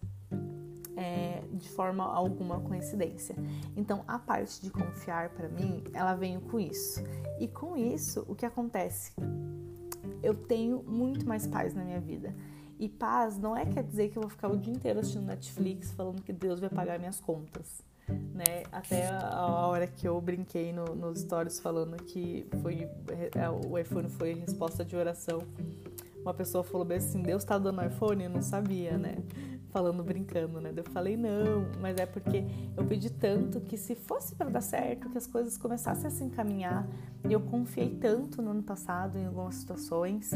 É, 0.97 1.43
de 1.53 1.69
forma 1.69 2.05
alguma 2.05 2.61
coincidência. 2.61 3.35
Então, 3.77 4.05
a 4.07 4.19
parte 4.19 4.61
de 4.61 4.71
confiar 4.71 5.31
para 5.31 5.49
mim, 5.49 5.83
ela 5.93 6.15
veio 6.15 6.41
com 6.41 6.59
isso. 6.59 7.03
E 7.39 7.49
com 7.49 7.77
isso, 7.77 8.25
o 8.29 8.35
que 8.35 8.47
acontece? 8.47 9.13
Eu 10.23 10.35
tenho 10.35 10.83
muito 10.83 11.27
mais 11.27 11.47
paz 11.47 11.75
na 11.75 11.85
minha 11.85 12.01
vida. 12.01 12.35
E 12.79 12.89
paz 12.89 13.39
não 13.39 13.57
é 13.57 13.65
quer 13.65 13.85
dizer 13.85 14.09
que 14.09 14.19
eu 14.19 14.23
vou 14.23 14.31
ficar 14.31 14.49
o 14.49 14.57
dia 14.57 14.73
inteiro 14.73 14.99
assistindo 14.99 15.27
Netflix 15.27 15.93
falando 15.93 16.23
que 16.23 16.33
Deus 16.33 16.61
vai 16.61 16.69
pagar 16.69 16.99
minhas 16.99 17.21
contas. 17.21 17.83
Né? 18.09 18.65
Até 18.71 19.09
a 19.09 19.67
hora 19.67 19.87
que 19.87 20.07
eu 20.07 20.21
brinquei 20.21 20.73
no, 20.73 20.95
nos 20.95 21.21
stories 21.21 21.61
falando 21.61 21.97
que 22.03 22.47
foi 22.61 22.89
é, 23.35 23.49
o 23.49 23.79
iPhone 23.79 24.09
foi 24.09 24.35
resposta 24.35 24.85
de 24.85 24.97
oração. 24.97 25.41
Uma 26.21 26.35
pessoa 26.35 26.65
falou 26.65 26.85
bem 26.85 26.99
assim, 26.99 27.23
Deus 27.23 27.45
tá 27.45 27.59
dando 27.59 27.85
iPhone? 27.85 28.25
Eu 28.25 28.31
não 28.31 28.43
sabia, 28.43 28.99
né? 28.99 29.17
Falando 29.75 30.05
brincando, 30.05 30.61
né? 30.61 30.73
Eu 30.77 30.85
falei 30.85 31.17
não, 31.17 31.67
mas 31.81 31.99
é 31.99 32.07
porque 32.07 32.45
eu 32.77 32.85
pedi 32.85 33.11
tanto 33.11 33.61
que 33.61 33.77
se 33.77 33.97
fosse 33.97 34.37
para 34.37 34.49
dar 34.49 34.61
certo, 34.61 35.11
que 35.11 35.19
as 35.19 35.27
coisas 35.27 35.59
começassem 35.59 36.07
a 36.07 36.11
se 36.11 36.23
encaminhar. 36.23 36.87
E 37.29 37.33
eu 37.33 37.41
confiei 37.41 37.91
tanto 37.91 38.41
no 38.41 38.53
ano 38.53 38.63
passado 38.63 39.19
em 39.19 39.27
algumas 39.27 39.57
situações 39.57 40.31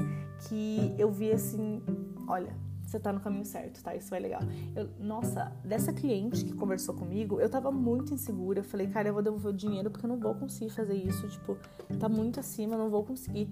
que 0.49 0.92
eu 0.99 1.12
vi 1.12 1.30
assim, 1.30 1.80
olha, 2.26 2.52
você 2.85 2.99
tá 2.99 3.12
no 3.12 3.21
caminho 3.21 3.45
certo, 3.45 3.80
tá? 3.80 3.95
Isso 3.95 4.12
é 4.12 4.18
legal. 4.18 4.40
Eu, 4.75 4.88
nossa, 4.99 5.52
dessa 5.64 5.92
cliente 5.92 6.45
que 6.45 6.52
conversou 6.54 6.97
comigo, 6.97 7.40
eu 7.40 7.49
tava 7.49 7.71
muito 7.71 8.12
insegura. 8.12 8.59
Eu 8.59 8.64
falei, 8.64 8.88
cara, 8.88 9.09
eu 9.09 9.12
vou 9.12 9.23
devolver 9.23 9.52
o 9.52 9.57
dinheiro 9.57 9.88
porque 9.88 10.04
eu 10.04 10.09
não 10.09 10.18
vou 10.18 10.35
conseguir 10.35 10.71
fazer 10.71 10.95
isso. 10.95 11.28
Tipo, 11.28 11.57
tá 12.00 12.09
muito 12.09 12.40
acima, 12.40 12.75
eu 12.75 12.78
não 12.78 12.90
vou 12.90 13.04
conseguir. 13.04 13.49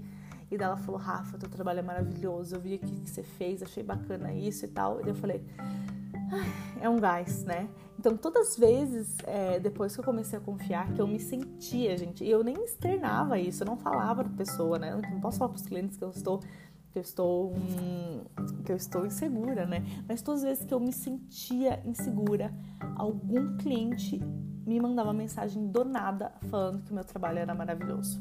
E 0.51 0.57
daí 0.57 0.67
ela 0.67 0.77
falou, 0.77 1.01
Rafa, 1.01 1.39
teu 1.39 1.49
trabalho 1.49 1.81
é 1.81 1.83
maravilhoso, 1.83 2.55
eu 2.55 2.61
vi 2.61 2.77
o 2.77 2.79
que 2.79 3.11
você 3.11 3.23
fez, 3.23 3.63
achei 3.63 3.83
bacana 3.83 4.33
isso 4.33 4.65
e 4.65 4.69
tal. 4.69 5.05
E 5.05 5.09
eu 5.09 5.15
falei, 5.15 5.45
é 6.81 6.89
um 6.89 6.99
gás, 6.99 7.45
né? 7.45 7.69
Então, 7.99 8.17
todas 8.17 8.49
as 8.49 8.59
vezes, 8.59 9.17
é, 9.25 9.59
depois 9.59 9.95
que 9.95 10.01
eu 10.01 10.05
comecei 10.05 10.39
a 10.39 10.43
confiar, 10.43 10.93
que 10.93 11.01
eu 11.01 11.07
me 11.07 11.19
sentia, 11.19 11.97
gente, 11.97 12.23
e 12.23 12.31
eu 12.31 12.45
nem 12.45 12.55
externava 12.65 13.39
isso, 13.39 13.63
eu 13.63 13.67
não 13.67 13.77
falava 13.77 14.23
pra 14.23 14.33
pessoa, 14.33 14.79
né? 14.79 14.93
Eu 14.93 15.03
não 15.11 15.21
posso 15.21 15.39
falar 15.39 15.51
pros 15.51 15.67
clientes 15.67 15.97
que 15.97 16.05
eu 16.05 16.11
estou 16.11 16.41
que 16.93 17.01
eu 17.01 17.03
estou 17.03 17.53
hum, 17.53 18.25
que 18.65 18.73
eu 18.73 18.77
estou 18.77 19.05
insegura, 19.05 19.67
né? 19.67 19.83
Mas 20.09 20.23
todas 20.23 20.43
as 20.43 20.49
vezes 20.49 20.65
que 20.65 20.73
eu 20.73 20.81
me 20.81 20.93
sentia 20.93 21.83
insegura, 21.85 22.55
algum 22.97 23.57
cliente 23.59 24.19
me 24.67 24.81
mandava 24.81 25.13
mensagem 25.13 25.69
do 25.69 25.85
nada 25.85 26.33
falando 26.51 26.83
que 26.83 26.91
o 26.91 26.95
meu 26.95 27.05
trabalho 27.05 27.39
era 27.39 27.55
maravilhoso. 27.55 28.21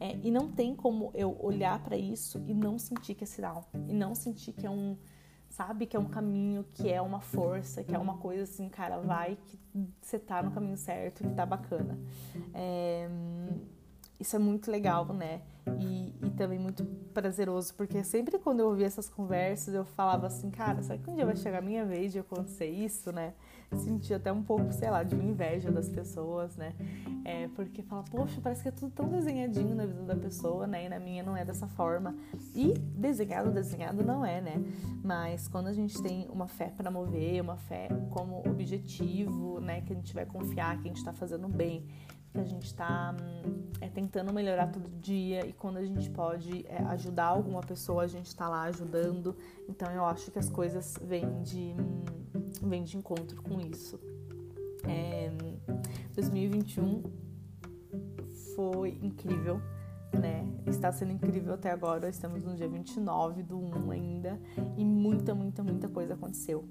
É, 0.00 0.16
e 0.22 0.30
não 0.30 0.50
tem 0.50 0.74
como 0.74 1.10
eu 1.14 1.36
olhar 1.38 1.78
para 1.84 1.96
isso 1.96 2.42
e 2.46 2.54
não 2.54 2.78
sentir 2.78 3.14
que 3.14 3.22
é 3.22 3.26
sinal. 3.26 3.68
E 3.86 3.92
não 3.92 4.14
sentir 4.14 4.52
que 4.54 4.66
é 4.66 4.70
um, 4.70 4.96
sabe, 5.50 5.84
que 5.84 5.94
é 5.94 6.00
um 6.00 6.06
caminho, 6.08 6.64
que 6.72 6.90
é 6.90 7.02
uma 7.02 7.20
força, 7.20 7.84
que 7.84 7.94
é 7.94 7.98
uma 7.98 8.16
coisa 8.16 8.44
assim, 8.44 8.68
cara, 8.70 8.98
vai, 8.98 9.36
que 9.46 9.58
você 10.00 10.18
tá 10.18 10.42
no 10.42 10.50
caminho 10.52 10.78
certo, 10.78 11.22
que 11.22 11.34
tá 11.34 11.44
bacana. 11.44 11.98
É, 12.54 13.08
isso 14.18 14.34
é 14.36 14.38
muito 14.38 14.70
legal, 14.70 15.04
né? 15.06 15.42
E, 15.78 16.14
e, 16.22 16.30
também 16.30 16.58
muito 16.58 16.84
prazeroso, 17.12 17.74
porque 17.74 18.02
sempre 18.02 18.38
quando 18.38 18.60
eu 18.60 18.68
ouvia 18.68 18.86
essas 18.86 19.08
conversas, 19.08 19.74
eu 19.74 19.84
falava 19.84 20.26
assim, 20.26 20.50
cara, 20.50 20.82
será 20.82 20.98
que 20.98 21.10
um 21.10 21.14
dia 21.14 21.26
vai 21.26 21.36
chegar 21.36 21.58
a 21.58 21.62
minha 21.62 21.84
vez 21.84 22.12
de 22.12 22.18
acontecer 22.18 22.66
isso, 22.66 23.12
né? 23.12 23.34
Sentia 23.76 24.16
até 24.16 24.32
um 24.32 24.42
pouco, 24.42 24.72
sei 24.72 24.90
lá, 24.90 25.04
de 25.04 25.14
inveja 25.14 25.70
das 25.70 25.88
pessoas, 25.88 26.56
né? 26.56 26.74
É, 27.24 27.48
porque 27.48 27.82
fala, 27.82 28.02
poxa, 28.10 28.40
parece 28.42 28.62
que 28.62 28.68
é 28.68 28.72
tudo 28.72 28.90
tão 28.90 29.08
desenhadinho 29.08 29.74
na 29.74 29.86
vida 29.86 30.02
da 30.02 30.16
pessoa, 30.16 30.66
né? 30.66 30.86
E 30.86 30.88
na 30.88 30.98
minha 30.98 31.22
não 31.22 31.36
é 31.36 31.44
dessa 31.44 31.68
forma. 31.68 32.16
E 32.54 32.72
desenhado, 32.72 33.52
desenhado 33.52 34.02
não 34.04 34.26
é, 34.26 34.40
né? 34.40 34.54
Mas 35.04 35.46
quando 35.46 35.68
a 35.68 35.72
gente 35.72 36.02
tem 36.02 36.26
uma 36.28 36.48
fé 36.48 36.72
para 36.76 36.90
mover, 36.90 37.40
uma 37.40 37.56
fé 37.56 37.88
como 38.10 38.42
objetivo, 38.44 39.60
né? 39.60 39.82
Que 39.82 39.92
a 39.92 39.96
gente 39.96 40.12
vai 40.12 40.26
confiar 40.26 40.76
que 40.78 40.88
a 40.88 40.92
gente 40.92 41.04
tá 41.04 41.12
fazendo 41.12 41.46
bem, 41.48 41.86
a 42.34 42.44
gente 42.44 42.66
está 42.66 43.14
hum, 43.20 43.64
é, 43.80 43.88
tentando 43.88 44.32
melhorar 44.32 44.68
todo 44.68 44.88
dia 45.00 45.44
e 45.46 45.52
quando 45.52 45.78
a 45.78 45.84
gente 45.84 46.08
pode 46.10 46.64
é, 46.68 46.78
ajudar 46.84 47.26
alguma 47.26 47.60
pessoa, 47.60 48.04
a 48.04 48.06
gente 48.06 48.26
está 48.26 48.48
lá 48.48 48.62
ajudando. 48.62 49.36
Então 49.68 49.90
eu 49.90 50.04
acho 50.04 50.30
que 50.30 50.38
as 50.38 50.48
coisas 50.48 50.98
vêm 51.02 51.42
de, 51.42 51.74
hum, 51.78 52.04
vêm 52.62 52.84
de 52.84 52.96
encontro 52.96 53.42
com 53.42 53.60
isso. 53.60 53.98
É, 54.84 55.30
2021 56.14 57.02
foi 58.54 58.98
incrível, 59.02 59.60
né? 60.12 60.46
Está 60.66 60.92
sendo 60.92 61.12
incrível 61.12 61.54
até 61.54 61.70
agora. 61.70 62.08
Estamos 62.08 62.44
no 62.44 62.54
dia 62.54 62.68
29 62.68 63.42
do 63.42 63.58
1 63.58 63.90
ainda 63.90 64.40
e 64.76 64.84
muita, 64.84 65.34
muita, 65.34 65.62
muita 65.62 65.88
coisa 65.88 66.14
aconteceu 66.14 66.64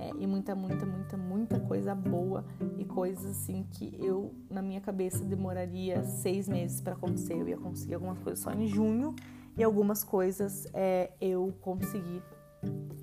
é, 0.00 0.12
e 0.18 0.26
muita, 0.26 0.54
muita, 0.54 0.86
muita, 0.86 1.16
muita 1.18 1.60
coisa 1.60 1.94
boa 1.94 2.42
e 2.78 2.84
coisas 2.86 3.24
assim 3.26 3.66
que 3.70 3.94
eu, 3.98 4.34
na 4.48 4.62
minha 4.62 4.80
cabeça, 4.80 5.22
demoraria 5.22 6.02
seis 6.04 6.48
meses 6.48 6.80
para 6.80 6.94
acontecer. 6.94 7.34
Eu 7.34 7.46
ia 7.46 7.58
conseguir 7.58 7.94
algumas 7.94 8.18
coisas 8.18 8.42
só 8.42 8.50
em 8.50 8.66
junho 8.66 9.14
e 9.58 9.62
algumas 9.62 10.02
coisas 10.02 10.66
é, 10.72 11.10
eu 11.20 11.52
consegui 11.60 12.22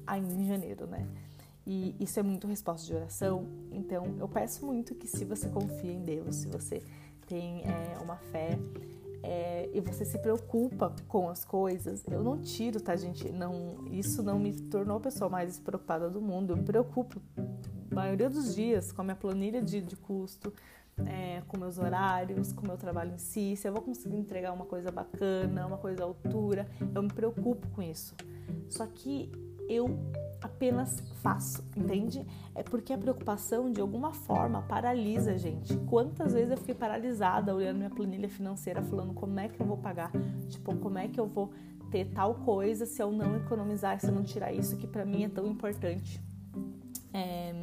ainda 0.08 0.34
em 0.34 0.48
janeiro, 0.48 0.88
né? 0.88 1.08
E 1.68 1.96
isso 2.00 2.20
é 2.20 2.24
muito 2.24 2.48
resposta 2.48 2.88
de 2.88 2.96
oração. 2.96 3.46
Então, 3.72 4.16
eu 4.18 4.28
peço 4.28 4.66
muito 4.66 4.96
que 4.96 5.06
se 5.06 5.24
você 5.24 5.50
confia 5.50 5.92
em 5.92 6.04
Deus, 6.04 6.38
se 6.38 6.48
você 6.48 6.82
tem 7.28 7.62
é, 7.64 8.00
uma 8.02 8.16
fé 8.16 8.58
é, 9.24 9.70
e 9.74 9.82
você 9.82 10.06
se 10.06 10.18
preocupa 10.20 10.94
com 11.08 11.30
as 11.30 11.44
coisas, 11.44 12.06
eu 12.08 12.24
não 12.24 12.40
tiro, 12.40 12.80
tá, 12.80 12.96
gente? 12.96 13.30
Não, 13.32 13.86
isso 13.92 14.22
não 14.24 14.40
me 14.40 14.54
tornou 14.54 14.98
a 14.98 15.00
pessoa 15.00 15.30
mais 15.30 15.60
preocupada 15.60 16.10
do 16.10 16.22
mundo. 16.22 16.54
Eu 16.54 16.58
me 16.58 16.64
preocupo, 16.64 17.22
a 17.92 17.96
maioria 17.96 18.30
dos 18.30 18.56
dias, 18.56 18.92
com 18.92 19.02
a 19.02 19.04
minha 19.04 19.16
planilha 19.16 19.62
de, 19.62 19.82
de 19.82 19.96
custo, 19.96 20.54
é, 21.06 21.42
com 21.48 21.60
meus 21.60 21.78
horários, 21.78 22.52
com 22.52 22.66
meu 22.66 22.78
trabalho 22.78 23.14
em 23.14 23.18
si, 23.18 23.56
se 23.56 23.68
eu 23.68 23.74
vou 23.74 23.82
conseguir 23.82 24.18
entregar 24.18 24.52
uma 24.52 24.66
coisa 24.66 24.92
bacana, 24.92 25.68
uma 25.68 25.78
coisa 25.78 26.04
à 26.04 26.06
altura, 26.06 26.68
eu 26.94 27.04
me 27.04 27.10
preocupo 27.10 27.68
com 27.70 27.82
isso. 27.82 28.16
Só 28.70 28.86
que 28.88 29.32
eu 29.68 30.00
apenas 30.42 31.00
faço, 31.22 31.64
entende? 31.76 32.26
É 32.54 32.64
porque 32.64 32.94
a 32.94 32.98
preocupação 32.98 33.72
de 33.72 33.82
alguma 33.82 34.14
forma 34.14 34.62
paralisa 34.62 35.32
a 35.32 35.38
gente. 35.38 35.76
Quantas 35.88 36.34
vezes 36.34 36.52
eu 36.52 36.58
fiquei 36.58 36.76
paralisada 36.76 37.54
olhando 37.54 37.78
minha 37.78 37.90
planilha 37.90 38.30
financeira, 38.30 38.82
falando 38.82 39.14
como 39.14 39.40
é 39.40 39.48
que 39.48 39.60
eu 39.60 39.66
vou 39.66 39.78
pagar, 39.78 40.12
tipo, 40.50 40.76
como 40.78 40.98
é 40.98 41.08
que 41.08 41.20
eu 41.20 41.28
vou 41.28 41.52
ter 41.92 42.06
tal 42.06 42.36
coisa 42.36 42.86
se 42.86 43.02
eu 43.02 43.12
não 43.12 43.36
economizar, 43.36 44.00
se 44.00 44.08
eu 44.08 44.14
não 44.14 44.24
tirar 44.24 44.52
isso 44.52 44.78
que 44.78 44.88
para 44.88 45.06
mim 45.06 45.24
é 45.24 45.30
tão 45.30 45.48
importante. 45.48 46.22
É, 47.14 47.54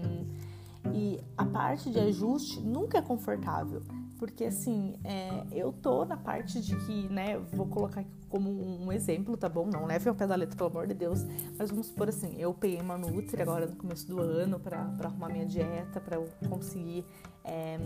e 0.92 1.20
a 1.36 1.44
parte 1.44 1.90
de 1.90 1.98
ajuste 1.98 2.60
nunca 2.60 2.98
é 2.98 3.02
confortável. 3.02 3.82
Porque 4.24 4.44
assim, 4.44 4.94
é, 5.04 5.44
eu 5.52 5.70
tô 5.70 6.02
na 6.06 6.16
parte 6.16 6.58
de 6.58 6.74
que, 6.86 7.06
né, 7.10 7.38
vou 7.52 7.66
colocar 7.66 8.00
aqui 8.00 8.10
como 8.30 8.50
um 8.50 8.90
exemplo, 8.90 9.36
tá 9.36 9.50
bom? 9.50 9.66
Não 9.66 9.84
leve 9.84 10.08
ao 10.08 10.14
pé 10.14 10.26
da 10.26 10.34
letra, 10.34 10.56
pelo 10.56 10.70
amor 10.70 10.86
de 10.86 10.94
Deus. 10.94 11.22
Mas 11.58 11.68
vamos 11.68 11.88
supor 11.88 12.08
assim, 12.08 12.34
eu 12.38 12.54
peguei 12.54 12.80
uma 12.80 12.96
Nutri 12.96 13.42
agora 13.42 13.66
no 13.66 13.76
começo 13.76 14.08
do 14.08 14.18
ano 14.18 14.58
para 14.58 14.78
arrumar 14.78 15.28
minha 15.28 15.44
dieta, 15.44 16.00
para 16.00 16.16
eu 16.16 16.26
conseguir 16.48 17.04
é, 17.44 17.78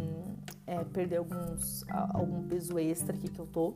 é, 0.64 0.85
perder 0.85 1.16
alguns, 1.16 1.85
algum 1.90 2.45
peso 2.45 2.78
extra 2.78 3.16
aqui 3.16 3.28
que 3.28 3.40
eu 3.40 3.47
tô. 3.49 3.75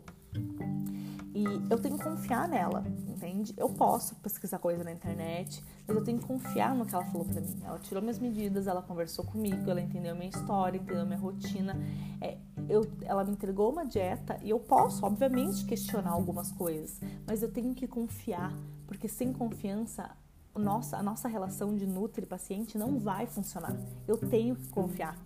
E 1.34 1.44
eu 1.70 1.78
tenho 1.78 1.96
que 1.96 2.04
confiar 2.04 2.46
nela, 2.46 2.84
entende? 3.08 3.54
Eu 3.56 3.70
posso 3.70 4.14
pesquisar 4.16 4.58
coisa 4.58 4.84
na 4.84 4.92
internet, 4.92 5.64
mas 5.86 5.96
eu 5.96 6.04
tenho 6.04 6.18
que 6.18 6.26
confiar 6.26 6.74
no 6.74 6.84
que 6.84 6.94
ela 6.94 7.04
falou 7.06 7.26
pra 7.26 7.40
mim. 7.40 7.58
Ela 7.64 7.78
tirou 7.78 8.02
minhas 8.02 8.18
medidas, 8.18 8.66
ela 8.66 8.82
conversou 8.82 9.24
comigo, 9.24 9.70
ela 9.70 9.80
entendeu 9.80 10.14
minha 10.14 10.28
história, 10.28 10.78
entendeu 10.78 11.06
minha 11.06 11.18
rotina. 11.18 11.74
É, 12.20 12.36
eu, 12.68 12.86
ela 13.02 13.24
me 13.24 13.32
entregou 13.32 13.72
uma 13.72 13.86
dieta 13.86 14.38
e 14.42 14.50
eu 14.50 14.60
posso, 14.60 15.06
obviamente, 15.06 15.64
questionar 15.64 16.10
algumas 16.10 16.52
coisas, 16.52 17.00
mas 17.26 17.42
eu 17.42 17.50
tenho 17.50 17.74
que 17.74 17.86
confiar, 17.86 18.52
porque 18.86 19.08
sem 19.08 19.32
confiança 19.32 20.10
nossa, 20.54 20.98
a 20.98 21.02
nossa 21.02 21.28
relação 21.28 21.74
de 21.74 21.86
nutri-paciente 21.86 22.76
não 22.76 22.98
vai 22.98 23.26
funcionar. 23.26 23.74
Eu 24.06 24.18
tenho 24.18 24.54
que 24.54 24.68
confiar. 24.68 25.16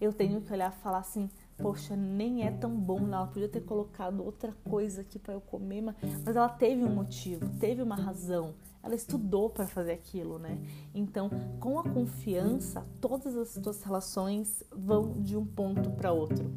Eu 0.00 0.12
tenho 0.12 0.40
que 0.40 0.52
olhar 0.52 0.72
e 0.76 0.82
falar 0.82 0.98
assim: 0.98 1.30
poxa, 1.62 1.94
nem 1.94 2.44
é 2.44 2.50
tão 2.50 2.76
bom, 2.76 3.00
né? 3.00 3.16
ela 3.16 3.26
podia 3.28 3.48
ter 3.48 3.60
colocado 3.60 4.22
outra 4.22 4.52
coisa 4.68 5.02
aqui 5.02 5.18
para 5.18 5.32
eu 5.32 5.40
comer, 5.40 5.80
mas 5.80 6.36
ela 6.36 6.48
teve 6.48 6.82
um 6.82 6.92
motivo, 6.92 7.48
teve 7.60 7.80
uma 7.80 7.94
razão. 7.94 8.52
Ela 8.82 8.96
estudou 8.96 9.48
para 9.48 9.64
fazer 9.64 9.92
aquilo, 9.92 10.40
né? 10.40 10.58
Então, 10.92 11.30
com 11.60 11.78
a 11.78 11.84
confiança, 11.84 12.84
todas 13.00 13.36
as 13.36 13.50
suas 13.50 13.80
relações 13.84 14.64
vão 14.74 15.22
de 15.22 15.36
um 15.36 15.46
ponto 15.46 15.88
para 15.92 16.10
outro. 16.10 16.52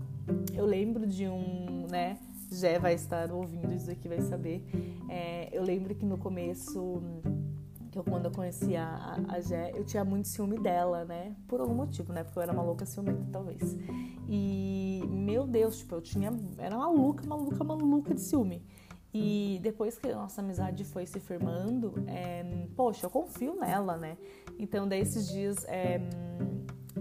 Eu 0.51 0.65
lembro 0.65 1.05
de 1.05 1.27
um, 1.27 1.85
né? 1.87 2.17
Jé 2.51 2.79
vai 2.79 2.95
estar 2.95 3.31
ouvindo 3.31 3.71
isso 3.73 3.91
aqui, 3.91 4.07
vai 4.07 4.21
saber. 4.21 4.65
É, 5.07 5.55
eu 5.55 5.61
lembro 5.61 5.93
que 5.93 6.03
no 6.03 6.17
começo 6.17 6.99
que 7.95 7.99
eu, 7.99 8.03
quando 8.03 8.25
eu 8.25 8.31
conheci 8.31 8.75
a, 8.75 9.17
a 9.29 9.39
Jé, 9.39 9.71
eu 9.73 9.85
tinha 9.85 10.03
muito 10.03 10.27
ciúme 10.27 10.59
dela, 10.59 11.05
né? 11.05 11.33
Por 11.47 11.61
algum 11.61 11.73
motivo, 11.73 12.11
né? 12.11 12.23
Porque 12.23 12.37
eu 12.37 12.43
era 12.43 12.51
maluca 12.51 12.85
ciumenta, 12.85 13.25
talvez. 13.31 13.77
E, 14.27 15.01
meu 15.09 15.47
Deus, 15.47 15.77
tipo, 15.77 15.95
eu 15.95 16.01
tinha... 16.01 16.29
Era 16.57 16.77
maluca, 16.77 17.25
maluca, 17.25 17.63
maluca 17.63 18.13
de 18.13 18.19
ciúme. 18.19 18.61
E 19.13 19.59
depois 19.63 19.97
que 19.97 20.09
a 20.09 20.15
nossa 20.15 20.41
amizade 20.41 20.83
foi 20.83 21.05
se 21.05 21.21
firmando, 21.21 21.93
é, 22.05 22.67
poxa, 22.75 23.05
eu 23.05 23.09
confio 23.09 23.55
nela, 23.55 23.95
né? 23.95 24.17
Então, 24.59 24.85
daí 24.85 24.99
esses 24.99 25.29
dias 25.29 25.63
é, 25.69 26.01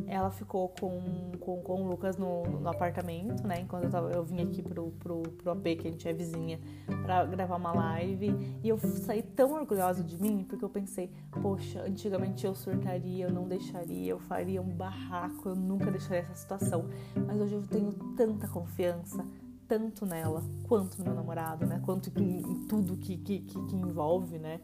ela 0.06 0.30
ficou 0.30 0.68
com, 0.68 1.32
com, 1.40 1.62
com 1.62 1.82
o 1.82 1.88
Lucas 1.88 2.16
no, 2.16 2.44
no 2.44 2.68
apartamento, 2.68 3.46
né? 3.46 3.60
Enquanto 3.60 3.84
eu, 3.84 3.90
tava, 3.90 4.10
eu 4.10 4.24
vim 4.24 4.42
aqui 4.42 4.62
pro, 4.62 4.90
pro, 4.92 5.22
pro 5.22 5.52
AP, 5.52 5.62
que 5.62 5.88
a 5.88 5.90
gente 5.90 6.08
é 6.08 6.12
vizinha, 6.12 6.60
pra 7.02 7.24
gravar 7.24 7.56
uma 7.56 7.72
live. 7.72 8.34
E 8.62 8.68
eu 8.68 8.78
saí 8.78 9.22
tão 9.22 9.52
orgulhosa 9.52 10.02
de 10.02 10.20
mim, 10.20 10.44
porque 10.48 10.64
eu 10.64 10.68
pensei, 10.68 11.10
poxa, 11.42 11.82
antigamente 11.82 12.46
eu 12.46 12.54
surtaria, 12.54 13.26
eu 13.26 13.32
não 13.32 13.46
deixaria, 13.46 14.10
eu 14.10 14.18
faria 14.18 14.60
um 14.60 14.70
barraco, 14.70 15.48
eu 15.48 15.56
nunca 15.56 15.90
deixaria 15.90 16.20
essa 16.22 16.34
situação. 16.34 16.86
Mas 17.26 17.40
hoje 17.40 17.54
eu 17.54 17.62
tenho 17.62 17.92
tanta 18.16 18.48
confiança, 18.48 19.24
tanto 19.66 20.04
nela 20.04 20.42
quanto 20.68 20.98
no 20.98 21.04
meu 21.04 21.14
namorado, 21.14 21.66
né? 21.66 21.80
Quanto 21.84 22.10
em, 22.20 22.38
em 22.38 22.66
tudo 22.66 22.96
que, 22.96 23.16
que, 23.16 23.40
que, 23.40 23.66
que, 23.66 23.76
envolve, 23.76 24.38
né? 24.38 24.60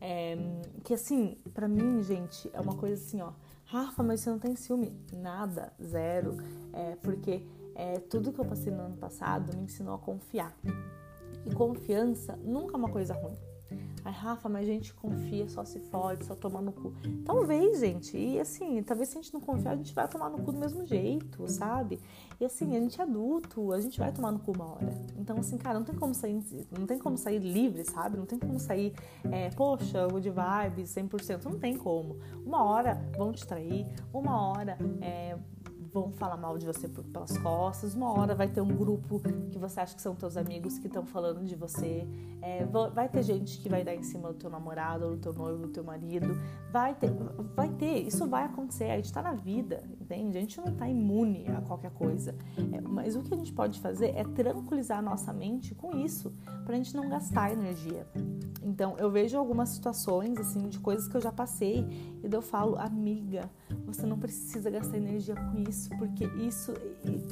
É, 0.00 0.36
que 0.82 0.94
assim, 0.94 1.36
para 1.52 1.68
mim, 1.68 2.02
gente, 2.02 2.50
é 2.52 2.60
uma 2.60 2.74
coisa 2.74 2.94
assim, 2.94 3.20
ó 3.20 3.32
Rafa, 3.70 4.02
mas 4.02 4.20
você 4.20 4.30
não 4.30 4.38
tem 4.40 4.56
ciúme? 4.56 4.92
Nada, 5.12 5.72
zero. 5.80 6.36
É, 6.72 6.96
porque 6.96 7.46
é, 7.76 8.00
tudo 8.00 8.32
que 8.32 8.40
eu 8.40 8.44
passei 8.44 8.72
no 8.72 8.82
ano 8.82 8.96
passado 8.96 9.56
me 9.56 9.62
ensinou 9.62 9.94
a 9.94 9.98
confiar. 9.98 10.52
E 11.46 11.54
confiança 11.54 12.36
nunca 12.42 12.74
é 12.74 12.76
uma 12.76 12.90
coisa 12.90 13.14
ruim. 13.14 13.38
Ai, 14.04 14.12
Rafa, 14.12 14.48
mas 14.48 14.68
a 14.68 14.72
gente 14.72 14.94
confia, 14.94 15.48
só 15.48 15.64
se 15.64 15.78
fode, 15.78 16.24
só 16.24 16.34
toma 16.34 16.60
no 16.60 16.72
cu. 16.72 16.92
Talvez, 17.24 17.80
gente. 17.80 18.16
E 18.16 18.40
assim, 18.40 18.82
talvez 18.82 19.10
se 19.10 19.18
a 19.18 19.22
gente 19.22 19.32
não 19.34 19.40
confiar, 19.40 19.72
a 19.72 19.76
gente 19.76 19.94
vai 19.94 20.08
tomar 20.08 20.30
no 20.30 20.38
cu 20.42 20.52
do 20.52 20.58
mesmo 20.58 20.86
jeito, 20.86 21.46
sabe? 21.48 22.00
E 22.40 22.44
assim, 22.44 22.76
a 22.76 22.80
gente 22.80 22.98
é 23.00 23.04
adulto, 23.04 23.72
a 23.72 23.80
gente 23.80 23.98
vai 23.98 24.10
tomar 24.12 24.32
no 24.32 24.38
cu 24.38 24.52
uma 24.52 24.72
hora. 24.72 24.94
Então, 25.18 25.36
assim, 25.38 25.58
cara, 25.58 25.78
não 25.78 25.84
tem 25.84 25.94
como 25.94 26.14
sair, 26.14 26.42
não 26.76 26.86
tem 26.86 26.98
como 26.98 27.18
sair 27.18 27.38
livre, 27.38 27.84
sabe? 27.84 28.16
Não 28.16 28.26
tem 28.26 28.38
como 28.38 28.58
sair, 28.58 28.94
é, 29.30 29.50
poxa, 29.50 30.06
good 30.08 30.30
vibes, 30.30 30.94
100%. 30.94 31.44
Não 31.44 31.58
tem 31.58 31.76
como. 31.76 32.16
Uma 32.44 32.64
hora 32.64 33.00
vão 33.16 33.32
te 33.32 33.46
trair, 33.46 33.86
uma 34.12 34.48
hora 34.48 34.78
é, 35.02 35.36
vão 35.92 36.12
falar 36.12 36.36
mal 36.36 36.58
de 36.58 36.66
você 36.66 36.88
pelas 36.88 37.36
costas, 37.38 37.94
uma 37.94 38.12
hora 38.12 38.34
vai 38.34 38.48
ter 38.48 38.60
um 38.60 38.68
grupo 38.68 39.20
que 39.50 39.58
você 39.58 39.80
acha 39.80 39.94
que 39.94 40.02
são 40.02 40.14
teus 40.14 40.36
amigos 40.36 40.78
que 40.78 40.86
estão 40.86 41.04
falando 41.04 41.44
de 41.44 41.54
você, 41.54 42.06
é, 42.42 42.64
vai 42.64 43.08
ter 43.08 43.22
gente 43.22 43.58
que 43.58 43.68
vai 43.68 43.84
dar 43.84 43.94
em 43.94 44.02
cima 44.02 44.28
do 44.28 44.34
teu 44.34 44.50
namorado, 44.50 45.10
do 45.10 45.16
teu 45.16 45.32
noivo, 45.32 45.62
do 45.62 45.68
teu 45.68 45.84
marido, 45.84 46.40
vai 46.72 46.94
ter, 46.94 47.10
vai 47.54 47.68
ter, 47.68 48.06
isso 48.06 48.26
vai 48.26 48.44
acontecer, 48.44 48.90
a 48.90 48.96
gente 48.96 49.12
tá 49.12 49.22
na 49.22 49.32
vida, 49.32 49.82
entende? 50.00 50.36
A 50.36 50.40
gente 50.40 50.60
não 50.60 50.74
tá 50.74 50.88
imune 50.88 51.46
a 51.48 51.60
qualquer 51.60 51.90
coisa, 51.92 52.34
é, 52.72 52.80
mas 52.80 53.16
o 53.16 53.22
que 53.22 53.34
a 53.34 53.36
gente 53.36 53.52
pode 53.52 53.80
fazer 53.80 54.14
é 54.16 54.24
tranquilizar 54.24 54.98
a 54.98 55.02
nossa 55.02 55.32
mente 55.32 55.74
com 55.74 55.96
isso, 55.96 56.32
pra 56.64 56.76
gente 56.76 56.94
não 56.94 57.08
gastar 57.08 57.52
energia. 57.52 58.06
Então, 58.62 58.96
eu 58.98 59.10
vejo 59.10 59.38
algumas 59.38 59.70
situações, 59.70 60.38
assim, 60.38 60.68
de 60.68 60.78
coisas 60.78 61.08
que 61.08 61.16
eu 61.16 61.20
já 61.20 61.32
passei, 61.32 61.86
e 62.22 62.28
daí 62.28 62.38
eu 62.38 62.42
falo, 62.42 62.76
amiga, 62.78 63.50
você 63.86 64.06
não 64.06 64.18
precisa 64.18 64.70
gastar 64.70 64.96
energia 64.96 65.34
com 65.34 65.58
isso, 65.58 65.69
porque 65.98 66.24
isso, 66.46 66.74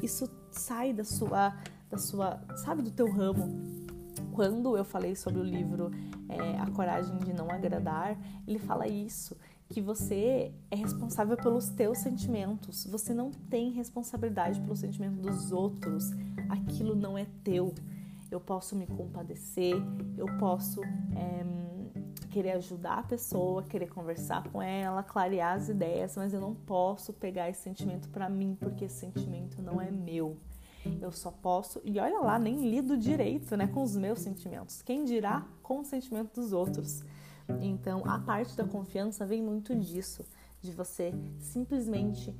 isso 0.01 0.29
sai 0.51 0.93
da 0.93 1.03
sua, 1.03 1.55
da 1.89 1.97
sua, 1.97 2.41
sabe, 2.57 2.81
do 2.81 2.91
teu 2.91 3.11
ramo. 3.11 3.79
Quando 4.33 4.77
eu 4.77 4.85
falei 4.85 5.15
sobre 5.15 5.39
o 5.39 5.43
livro 5.43 5.91
é, 6.29 6.59
A 6.59 6.69
Coragem 6.71 7.17
de 7.19 7.33
Não 7.33 7.49
Agradar, 7.51 8.17
ele 8.47 8.59
fala 8.59 8.87
isso, 8.87 9.35
que 9.69 9.81
você 9.81 10.51
é 10.71 10.75
responsável 10.75 11.37
pelos 11.37 11.69
teus 11.69 11.99
sentimentos. 11.99 12.85
Você 12.85 13.13
não 13.13 13.31
tem 13.31 13.71
responsabilidade 13.71 14.59
pelo 14.61 14.75
sentimento 14.75 15.21
dos 15.21 15.51
outros. 15.51 16.11
Aquilo 16.49 16.95
não 16.95 17.17
é 17.17 17.27
teu. 17.43 17.73
Eu 18.31 18.39
posso 18.39 18.75
me 18.75 18.85
compadecer, 18.85 19.75
eu 20.17 20.27
posso 20.37 20.81
é, 20.83 21.43
querer 22.29 22.51
ajudar 22.51 22.99
a 22.99 23.03
pessoa, 23.03 23.63
querer 23.63 23.87
conversar 23.87 24.43
com 24.49 24.61
ela, 24.61 25.01
clarear 25.01 25.55
as 25.55 25.67
ideias, 25.67 26.15
mas 26.15 26.33
eu 26.33 26.39
não 26.39 26.53
posso 26.53 27.11
pegar 27.13 27.49
esse 27.49 27.61
sentimento 27.61 28.07
para 28.09 28.29
mim, 28.29 28.55
porque 28.59 28.85
esse 28.85 28.99
sentimento 28.99 29.61
não 29.61 29.81
é 29.81 29.89
meu. 29.89 30.37
Eu 31.01 31.11
só 31.11 31.31
posso, 31.31 31.81
e 31.83 31.99
olha 31.99 32.19
lá, 32.19 32.39
nem 32.39 32.69
lido 32.69 32.95
direito, 32.97 33.57
né, 33.57 33.67
com 33.67 33.83
os 33.83 33.95
meus 33.95 34.19
sentimentos. 34.19 34.81
Quem 34.81 35.03
dirá 35.03 35.45
com 35.61 35.79
o 35.79 35.85
sentimento 35.85 36.39
dos 36.39 36.53
outros? 36.53 37.03
Então, 37.61 38.03
a 38.05 38.19
parte 38.19 38.55
da 38.55 38.63
confiança 38.63 39.25
vem 39.25 39.41
muito 39.41 39.75
disso, 39.75 40.23
de 40.61 40.71
você 40.71 41.13
simplesmente 41.39 42.35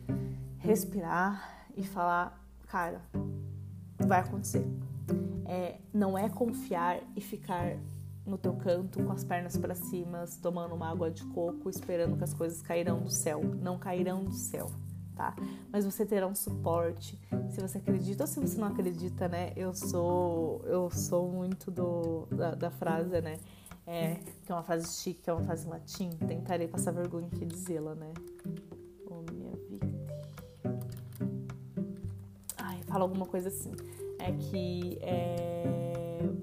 respirar 0.57 1.67
e 1.75 1.83
falar, 1.83 2.39
cara, 2.67 3.01
vai 3.97 4.19
acontecer. 4.19 4.65
É, 5.45 5.79
não 5.93 6.17
é 6.17 6.29
confiar 6.29 6.99
e 7.15 7.21
ficar 7.21 7.77
no 8.25 8.37
teu 8.37 8.53
canto 8.53 9.03
com 9.03 9.11
as 9.11 9.23
pernas 9.23 9.57
para 9.57 9.73
cima, 9.73 10.25
tomando 10.41 10.75
uma 10.75 10.89
água 10.89 11.09
de 11.09 11.23
coco, 11.25 11.69
esperando 11.69 12.15
que 12.15 12.23
as 12.23 12.33
coisas 12.33 12.61
cairão 12.61 13.01
do 13.01 13.09
céu. 13.09 13.41
Não 13.41 13.77
cairão 13.77 14.23
do 14.23 14.33
céu, 14.33 14.69
tá? 15.15 15.35
Mas 15.71 15.83
você 15.83 16.05
terá 16.05 16.27
um 16.27 16.35
suporte. 16.35 17.19
Se 17.49 17.59
você 17.59 17.79
acredita 17.79 18.23
ou 18.23 18.27
se 18.27 18.39
você 18.39 18.59
não 18.59 18.67
acredita, 18.67 19.27
né? 19.27 19.51
Eu 19.55 19.73
sou 19.73 20.61
eu 20.65 20.89
sou 20.91 21.29
muito 21.31 21.71
do 21.71 22.27
da, 22.27 22.53
da 22.53 22.71
frase, 22.71 23.19
né? 23.21 23.37
É, 23.87 24.19
que 24.45 24.51
é 24.51 24.53
uma 24.53 24.61
frase 24.61 25.01
chique, 25.01 25.23
que 25.23 25.29
é 25.29 25.33
uma 25.33 25.43
frase 25.43 25.65
em 25.65 25.69
latim. 25.69 26.09
Tentarei 26.09 26.67
passar 26.67 26.91
vergonha 26.91 27.27
aqui 27.27 27.43
dizê-la, 27.43 27.95
né? 27.95 28.13
Oh, 29.09 29.23
minha 29.33 29.51
vida. 29.67 29.87
Ai, 32.55 32.83
fala 32.83 33.03
alguma 33.03 33.25
coisa 33.25 33.47
assim. 33.47 33.71
É 34.19 34.31
que 34.33 34.99
é 35.01 35.89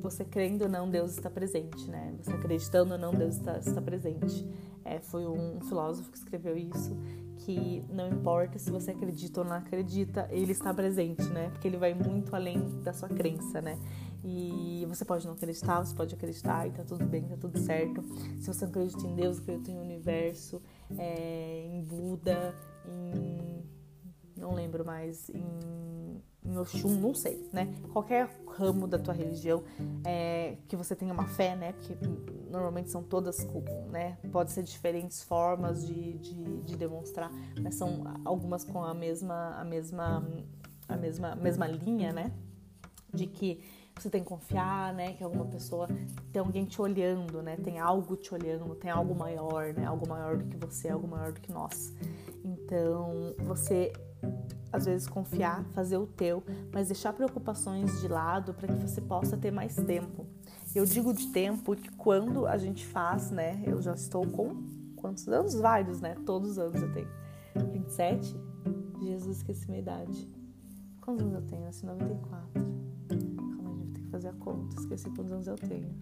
você 0.00 0.24
crendo 0.24 0.64
ou 0.64 0.70
não, 0.70 0.88
Deus 0.88 1.12
está 1.12 1.28
presente, 1.28 1.90
né? 1.90 2.14
Você 2.22 2.32
acreditando 2.32 2.92
ou 2.92 2.98
não, 2.98 3.12
Deus 3.12 3.36
está, 3.36 3.58
está 3.58 3.82
presente. 3.82 4.46
É, 4.84 5.00
foi 5.00 5.26
um 5.26 5.60
filósofo 5.60 6.10
que 6.10 6.16
escreveu 6.16 6.56
isso, 6.56 6.96
que 7.38 7.84
não 7.90 8.08
importa 8.08 8.58
se 8.58 8.70
você 8.70 8.92
acredita 8.92 9.40
ou 9.40 9.46
não 9.46 9.56
acredita, 9.56 10.28
ele 10.30 10.52
está 10.52 10.72
presente, 10.72 11.24
né? 11.24 11.50
Porque 11.50 11.66
ele 11.66 11.76
vai 11.76 11.92
muito 11.92 12.34
além 12.34 12.80
da 12.82 12.92
sua 12.92 13.08
crença, 13.08 13.60
né? 13.60 13.78
E 14.24 14.86
você 14.88 15.04
pode 15.04 15.26
não 15.26 15.34
acreditar, 15.34 15.84
você 15.84 15.94
pode 15.94 16.14
acreditar 16.14 16.66
e 16.66 16.70
tá 16.70 16.84
tudo 16.84 17.04
bem, 17.04 17.24
tá 17.24 17.36
tudo 17.36 17.58
certo. 17.58 18.02
Se 18.40 18.46
você 18.46 18.64
acredita 18.64 19.06
em 19.06 19.14
Deus, 19.14 19.38
acredita 19.38 19.70
em 19.70 19.78
universo, 19.78 20.62
é, 20.96 21.66
em 21.66 21.82
Buda, 21.82 22.54
em. 22.86 23.62
não 24.36 24.54
lembro 24.54 24.84
mais, 24.84 25.28
em 25.30 25.85
em 26.56 26.60
Oxum, 26.60 27.00
não 27.00 27.14
sei, 27.14 27.48
né? 27.52 27.72
Qualquer 27.92 28.28
ramo 28.48 28.86
da 28.86 28.98
tua 28.98 29.12
religião 29.12 29.62
é, 30.04 30.56
que 30.66 30.76
você 30.76 30.96
tenha 30.96 31.12
uma 31.12 31.26
fé, 31.26 31.54
né? 31.54 31.72
Porque 31.72 31.96
normalmente 32.50 32.90
são 32.90 33.02
todas, 33.02 33.46
né? 33.90 34.18
Pode 34.32 34.50
ser 34.50 34.62
diferentes 34.62 35.22
formas 35.22 35.86
de, 35.86 36.18
de, 36.18 36.62
de 36.62 36.76
demonstrar, 36.76 37.30
mas 37.60 37.74
são 37.74 38.04
algumas 38.24 38.64
com 38.64 38.82
a 38.82 38.94
mesma, 38.94 39.54
a 39.58 39.64
mesma, 39.64 40.26
a 40.88 40.96
mesma, 40.96 41.34
mesma 41.36 41.66
linha, 41.66 42.12
né? 42.12 42.32
De 43.12 43.26
que 43.26 43.62
você 43.98 44.10
tem 44.10 44.22
que 44.22 44.28
confiar, 44.28 44.92
né? 44.94 45.12
Que 45.12 45.24
alguma 45.24 45.46
pessoa 45.46 45.88
tem 46.32 46.40
alguém 46.40 46.64
te 46.64 46.80
olhando, 46.80 47.42
né? 47.42 47.56
Tem 47.56 47.78
algo 47.78 48.16
te 48.16 48.32
olhando, 48.32 48.74
tem 48.74 48.90
algo 48.90 49.14
maior, 49.14 49.72
né? 49.74 49.84
Algo 49.84 50.08
maior 50.08 50.36
do 50.36 50.44
que 50.44 50.56
você, 50.56 50.88
algo 50.88 51.06
maior 51.06 51.32
do 51.32 51.40
que 51.40 51.52
nós. 51.52 51.94
Então, 52.44 53.34
você 53.38 53.92
às 54.72 54.84
vezes 54.84 55.08
confiar, 55.08 55.64
fazer 55.72 55.96
o 55.96 56.06
teu, 56.06 56.42
mas 56.72 56.88
deixar 56.88 57.12
preocupações 57.12 58.00
de 58.00 58.08
lado 58.08 58.52
para 58.52 58.68
que 58.68 58.74
você 58.74 59.00
possa 59.00 59.36
ter 59.36 59.50
mais 59.50 59.76
tempo. 59.76 60.26
Eu 60.74 60.84
digo 60.84 61.14
de 61.14 61.28
tempo 61.28 61.74
que 61.74 61.90
quando 61.92 62.46
a 62.46 62.58
gente 62.58 62.86
faz, 62.86 63.30
né? 63.30 63.62
Eu 63.66 63.80
já 63.80 63.94
estou 63.94 64.26
com 64.26 64.62
quantos 64.96 65.26
anos? 65.28 65.54
Vários, 65.54 66.00
né? 66.00 66.16
Todos 66.26 66.52
os 66.52 66.58
anos 66.58 66.82
eu 66.82 66.92
tenho. 66.92 67.08
27? 67.72 68.36
Jesus, 69.00 69.38
esqueci 69.38 69.66
minha 69.68 69.80
idade. 69.80 70.28
Quantos 71.00 71.22
anos 71.22 71.34
eu 71.34 71.42
tenho? 71.42 71.62
Eu 71.62 71.66
nasci 71.66 71.86
94. 71.86 72.48
Calma 72.52 73.70
aí, 73.70 73.76
vou 73.76 73.86
ter 73.94 74.00
que 74.00 74.10
fazer 74.10 74.28
a 74.28 74.32
conta. 74.34 74.76
Esqueci 74.78 75.08
quantos 75.10 75.32
anos 75.32 75.46
eu 75.46 75.56
tenho. 75.56 75.94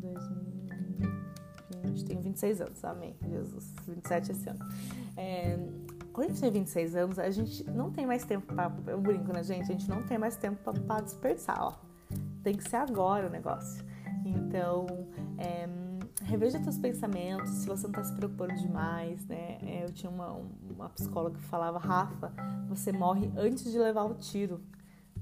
2020. 0.00 2.04
Tenho 2.04 2.22
26 2.22 2.60
anos, 2.60 2.84
amém. 2.84 3.16
Jesus. 3.28 3.74
27 3.86 4.32
esse 4.32 4.48
ano. 4.48 4.60
É, 5.16 5.58
quando 6.12 6.26
a 6.26 6.28
gente 6.30 6.40
tem 6.40 6.50
26 6.50 6.96
anos, 6.96 7.18
a 7.18 7.30
gente 7.30 7.64
não 7.70 7.90
tem 7.90 8.06
mais 8.06 8.24
tempo 8.24 8.52
para. 8.52 8.70
Eu 8.86 9.00
brinco, 9.00 9.32
né, 9.32 9.42
gente? 9.42 9.62
A 9.62 9.74
gente 9.74 9.88
não 9.88 10.02
tem 10.02 10.18
mais 10.18 10.36
tempo 10.36 10.58
para 10.80 11.00
desperdiçar, 11.00 11.62
ó. 11.62 11.74
Tem 12.42 12.54
que 12.54 12.68
ser 12.68 12.76
agora 12.76 13.26
o 13.28 13.30
negócio. 13.30 13.84
Então, 14.24 14.86
é, 15.38 15.68
reveja 16.24 16.58
teus 16.60 16.78
pensamentos, 16.78 17.50
se 17.50 17.66
você 17.66 17.86
não 17.86 17.92
tá 17.92 18.04
se 18.04 18.14
preocupando 18.14 18.54
demais, 18.54 19.26
né? 19.26 19.58
É, 19.62 19.84
eu 19.84 19.92
tinha 19.92 20.10
uma, 20.10 20.40
uma 20.70 20.88
psicóloga 20.90 21.38
que 21.38 21.44
falava, 21.44 21.78
Rafa, 21.78 22.32
você 22.68 22.92
morre 22.92 23.30
antes 23.36 23.70
de 23.70 23.78
levar 23.78 24.04
o 24.04 24.14
tiro. 24.14 24.60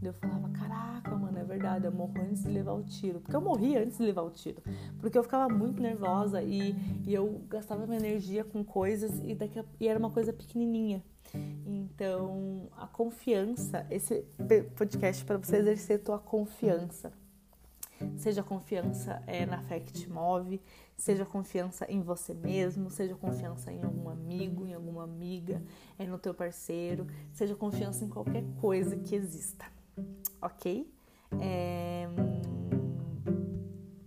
Eu 0.02 0.14
falava, 0.14 0.48
caraca, 0.50 1.14
mano, 1.14 1.38
é 1.38 1.44
verdade, 1.44 1.84
eu 1.84 1.92
morro 1.92 2.14
antes 2.22 2.42
de 2.42 2.50
levar 2.50 2.72
o 2.72 2.82
tiro. 2.82 3.20
Porque 3.20 3.36
eu 3.36 3.40
morria 3.40 3.82
antes 3.82 3.98
de 3.98 4.04
levar 4.04 4.22
o 4.22 4.30
tiro. 4.30 4.62
Porque 4.98 5.16
eu 5.16 5.22
ficava 5.22 5.52
muito 5.52 5.80
nervosa 5.80 6.42
e, 6.42 6.74
e 7.06 7.12
eu 7.12 7.42
gastava 7.48 7.86
minha 7.86 7.98
energia 7.98 8.42
com 8.42 8.64
coisas 8.64 9.20
e, 9.24 9.34
daqui 9.34 9.58
a, 9.58 9.64
e 9.78 9.86
era 9.88 9.98
uma 9.98 10.10
coisa 10.10 10.32
pequenininha. 10.32 11.02
Então, 11.66 12.68
a 12.76 12.86
confiança, 12.86 13.86
esse 13.90 14.24
podcast 14.74 15.24
para 15.24 15.36
você 15.36 15.56
exercer 15.56 16.02
tua 16.02 16.18
confiança. 16.18 17.12
seja 18.16 18.42
confiança 18.42 19.22
é, 19.26 19.46
na 19.46 19.62
fé 19.62 19.80
que 19.80 19.92
te 19.92 20.10
move, 20.10 20.60
seja 20.96 21.24
confiança 21.24 21.86
em 21.88 22.02
você 22.02 22.34
mesmo, 22.34 22.90
seja 22.90 23.14
confiança 23.14 23.72
em 23.72 23.82
algum 23.82 24.08
amigo, 24.08 24.66
em 24.66 24.74
alguma 24.74 25.04
amiga, 25.04 25.62
é 25.98 26.06
no 26.06 26.18
teu 26.18 26.34
parceiro, 26.34 27.06
seja 27.32 27.54
confiança 27.54 28.04
em 28.04 28.08
qualquer 28.08 28.44
coisa 28.60 28.96
que 28.96 29.14
exista, 29.14 29.66
ok? 30.40 30.90
É... 31.40 32.08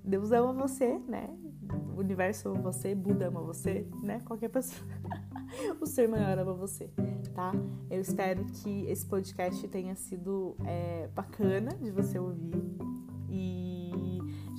Deus 0.04 0.32
ama 0.32 0.54
você, 0.54 1.00
né? 1.08 1.30
O 1.96 2.00
universo 2.00 2.50
ama 2.50 2.62
você, 2.62 2.94
Buda 2.94 3.28
ama 3.28 3.42
você, 3.42 3.88
né? 4.04 4.20
Qualquer 4.26 4.50
pessoa. 4.50 4.88
o 5.82 5.86
ser 5.86 6.08
maior 6.08 6.38
ama 6.38 6.54
você, 6.54 6.90
tá? 7.34 7.52
Eu 7.90 8.02
espero 8.02 8.46
que 8.46 8.86
esse 8.88 9.06
podcast 9.06 9.68
tenha 9.68 9.96
sido 9.96 10.56
é, 10.66 11.08
bacana 11.08 11.72
de 11.82 11.92
você 11.92 12.20
ouvir. 12.20 12.54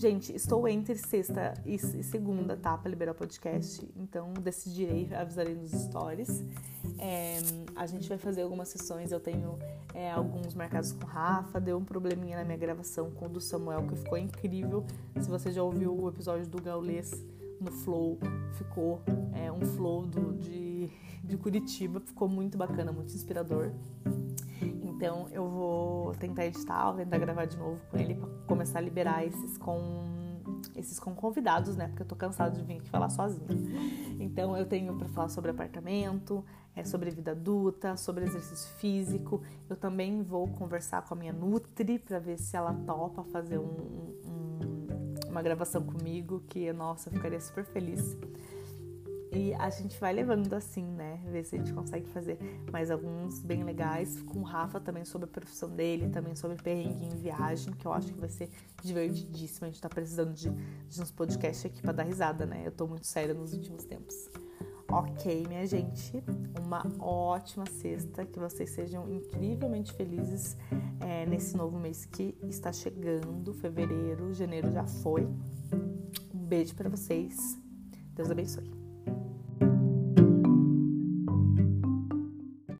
Gente, 0.04 0.36
estou 0.36 0.68
entre 0.68 0.96
sexta 0.96 1.54
e 1.64 1.78
segunda, 1.78 2.58
tá? 2.58 2.76
Pra 2.76 2.90
liberar 2.90 3.12
o 3.12 3.14
podcast. 3.14 3.90
Então, 3.96 4.34
decidirei, 4.34 5.08
avisarei 5.14 5.54
nos 5.54 5.70
stories. 5.70 6.44
É, 6.98 7.38
a 7.74 7.86
gente 7.86 8.06
vai 8.06 8.18
fazer 8.18 8.42
algumas 8.42 8.68
sessões. 8.68 9.12
Eu 9.12 9.18
tenho 9.18 9.58
é, 9.94 10.10
alguns 10.10 10.54
marcados 10.54 10.92
com 10.92 11.06
o 11.06 11.08
Rafa. 11.08 11.58
Deu 11.58 11.78
um 11.78 11.84
probleminha 11.86 12.36
na 12.36 12.44
minha 12.44 12.58
gravação 12.58 13.10
com 13.12 13.24
o 13.24 13.28
do 13.30 13.40
Samuel, 13.40 13.86
que 13.86 13.96
ficou 13.96 14.18
incrível. 14.18 14.84
Se 15.18 15.30
você 15.30 15.50
já 15.50 15.62
ouviu 15.62 15.98
o 15.98 16.06
episódio 16.06 16.46
do 16.46 16.60
Gaulês 16.60 17.24
no 17.58 17.72
Flow, 17.72 18.18
ficou 18.58 19.00
é, 19.32 19.50
um 19.50 19.62
flow 19.62 20.04
do, 20.04 20.34
de, 20.34 20.90
de 21.24 21.38
Curitiba. 21.38 21.98
Ficou 21.98 22.28
muito 22.28 22.58
bacana, 22.58 22.92
muito 22.92 23.14
inspirador. 23.14 23.70
Então 24.82 25.28
eu 25.30 25.44
vou 26.04 26.14
tentar 26.14 26.46
editar, 26.46 26.84
vou 26.86 26.96
tentar 26.96 27.18
gravar 27.18 27.44
de 27.46 27.56
novo 27.56 27.80
com 27.90 27.96
ele 27.96 28.14
para 28.14 28.28
começar 28.46 28.78
a 28.78 28.82
liberar 28.82 29.26
esses 29.26 29.58
com 29.58 30.24
esses 30.76 30.98
com 30.98 31.14
convidados, 31.14 31.76
né? 31.76 31.88
Porque 31.88 32.02
eu 32.02 32.06
tô 32.06 32.16
cansada 32.16 32.50
de 32.50 32.62
vir 32.62 32.78
aqui 32.78 32.88
falar 32.88 33.08
sozinha. 33.08 33.46
Então 34.18 34.56
eu 34.56 34.66
tenho 34.66 34.96
para 34.96 35.08
falar 35.08 35.28
sobre 35.28 35.50
apartamento, 35.50 36.44
é 36.74 36.84
sobre 36.84 37.10
vida 37.10 37.32
adulta, 37.32 37.96
sobre 37.96 38.24
exercício 38.24 38.68
físico. 38.76 39.42
Eu 39.68 39.76
também 39.76 40.22
vou 40.22 40.48
conversar 40.48 41.02
com 41.02 41.14
a 41.14 41.16
minha 41.16 41.32
Nutri 41.32 41.98
para 41.98 42.18
ver 42.18 42.38
se 42.38 42.56
ela 42.56 42.74
topa 42.86 43.22
fazer 43.24 43.58
um, 43.58 43.64
um, 44.24 44.58
uma 45.28 45.42
gravação 45.42 45.82
comigo, 45.82 46.42
que 46.48 46.72
nossa, 46.72 47.08
eu 47.08 47.12
ficaria 47.12 47.40
super 47.40 47.64
feliz. 47.64 48.16
E 49.34 49.52
a 49.54 49.68
gente 49.68 49.98
vai 49.98 50.12
levando 50.12 50.52
assim, 50.54 50.84
né? 50.84 51.20
Ver 51.26 51.44
se 51.44 51.56
a 51.56 51.58
gente 51.58 51.72
consegue 51.72 52.08
fazer 52.08 52.38
mais 52.70 52.88
alguns 52.88 53.40
bem 53.40 53.64
legais. 53.64 54.22
Com 54.22 54.38
o 54.38 54.42
Rafa 54.42 54.78
também 54.78 55.04
sobre 55.04 55.24
a 55.24 55.28
profissão 55.28 55.68
dele, 55.68 56.08
também 56.08 56.36
sobre 56.36 56.56
perrengue 56.62 57.06
em 57.06 57.16
viagem, 57.16 57.72
que 57.74 57.84
eu 57.84 57.92
acho 57.92 58.12
que 58.12 58.20
vai 58.20 58.28
ser 58.28 58.48
divertidíssimo. 58.80 59.66
A 59.66 59.70
gente 59.70 59.80
tá 59.80 59.88
precisando 59.88 60.32
de, 60.32 60.48
de 60.50 61.02
uns 61.02 61.10
podcasts 61.10 61.66
aqui 61.66 61.82
para 61.82 61.92
dar 61.92 62.04
risada, 62.04 62.46
né? 62.46 62.62
Eu 62.64 62.70
tô 62.70 62.86
muito 62.86 63.06
séria 63.08 63.34
nos 63.34 63.52
últimos 63.52 63.84
tempos. 63.84 64.14
Ok, 64.88 65.44
minha 65.48 65.66
gente, 65.66 66.22
uma 66.62 66.86
ótima 67.00 67.64
sexta, 67.66 68.24
que 68.24 68.38
vocês 68.38 68.70
sejam 68.70 69.10
incrivelmente 69.10 69.92
felizes 69.94 70.56
é, 71.00 71.26
nesse 71.26 71.56
novo 71.56 71.80
mês 71.80 72.04
que 72.04 72.36
está 72.44 72.70
chegando, 72.72 73.52
fevereiro, 73.54 74.32
janeiro 74.32 74.70
já 74.70 74.86
foi. 74.86 75.26
Um 76.32 76.46
beijo 76.46 76.74
para 76.76 76.88
vocês, 76.88 77.58
Deus 78.14 78.30
abençoe. 78.30 78.73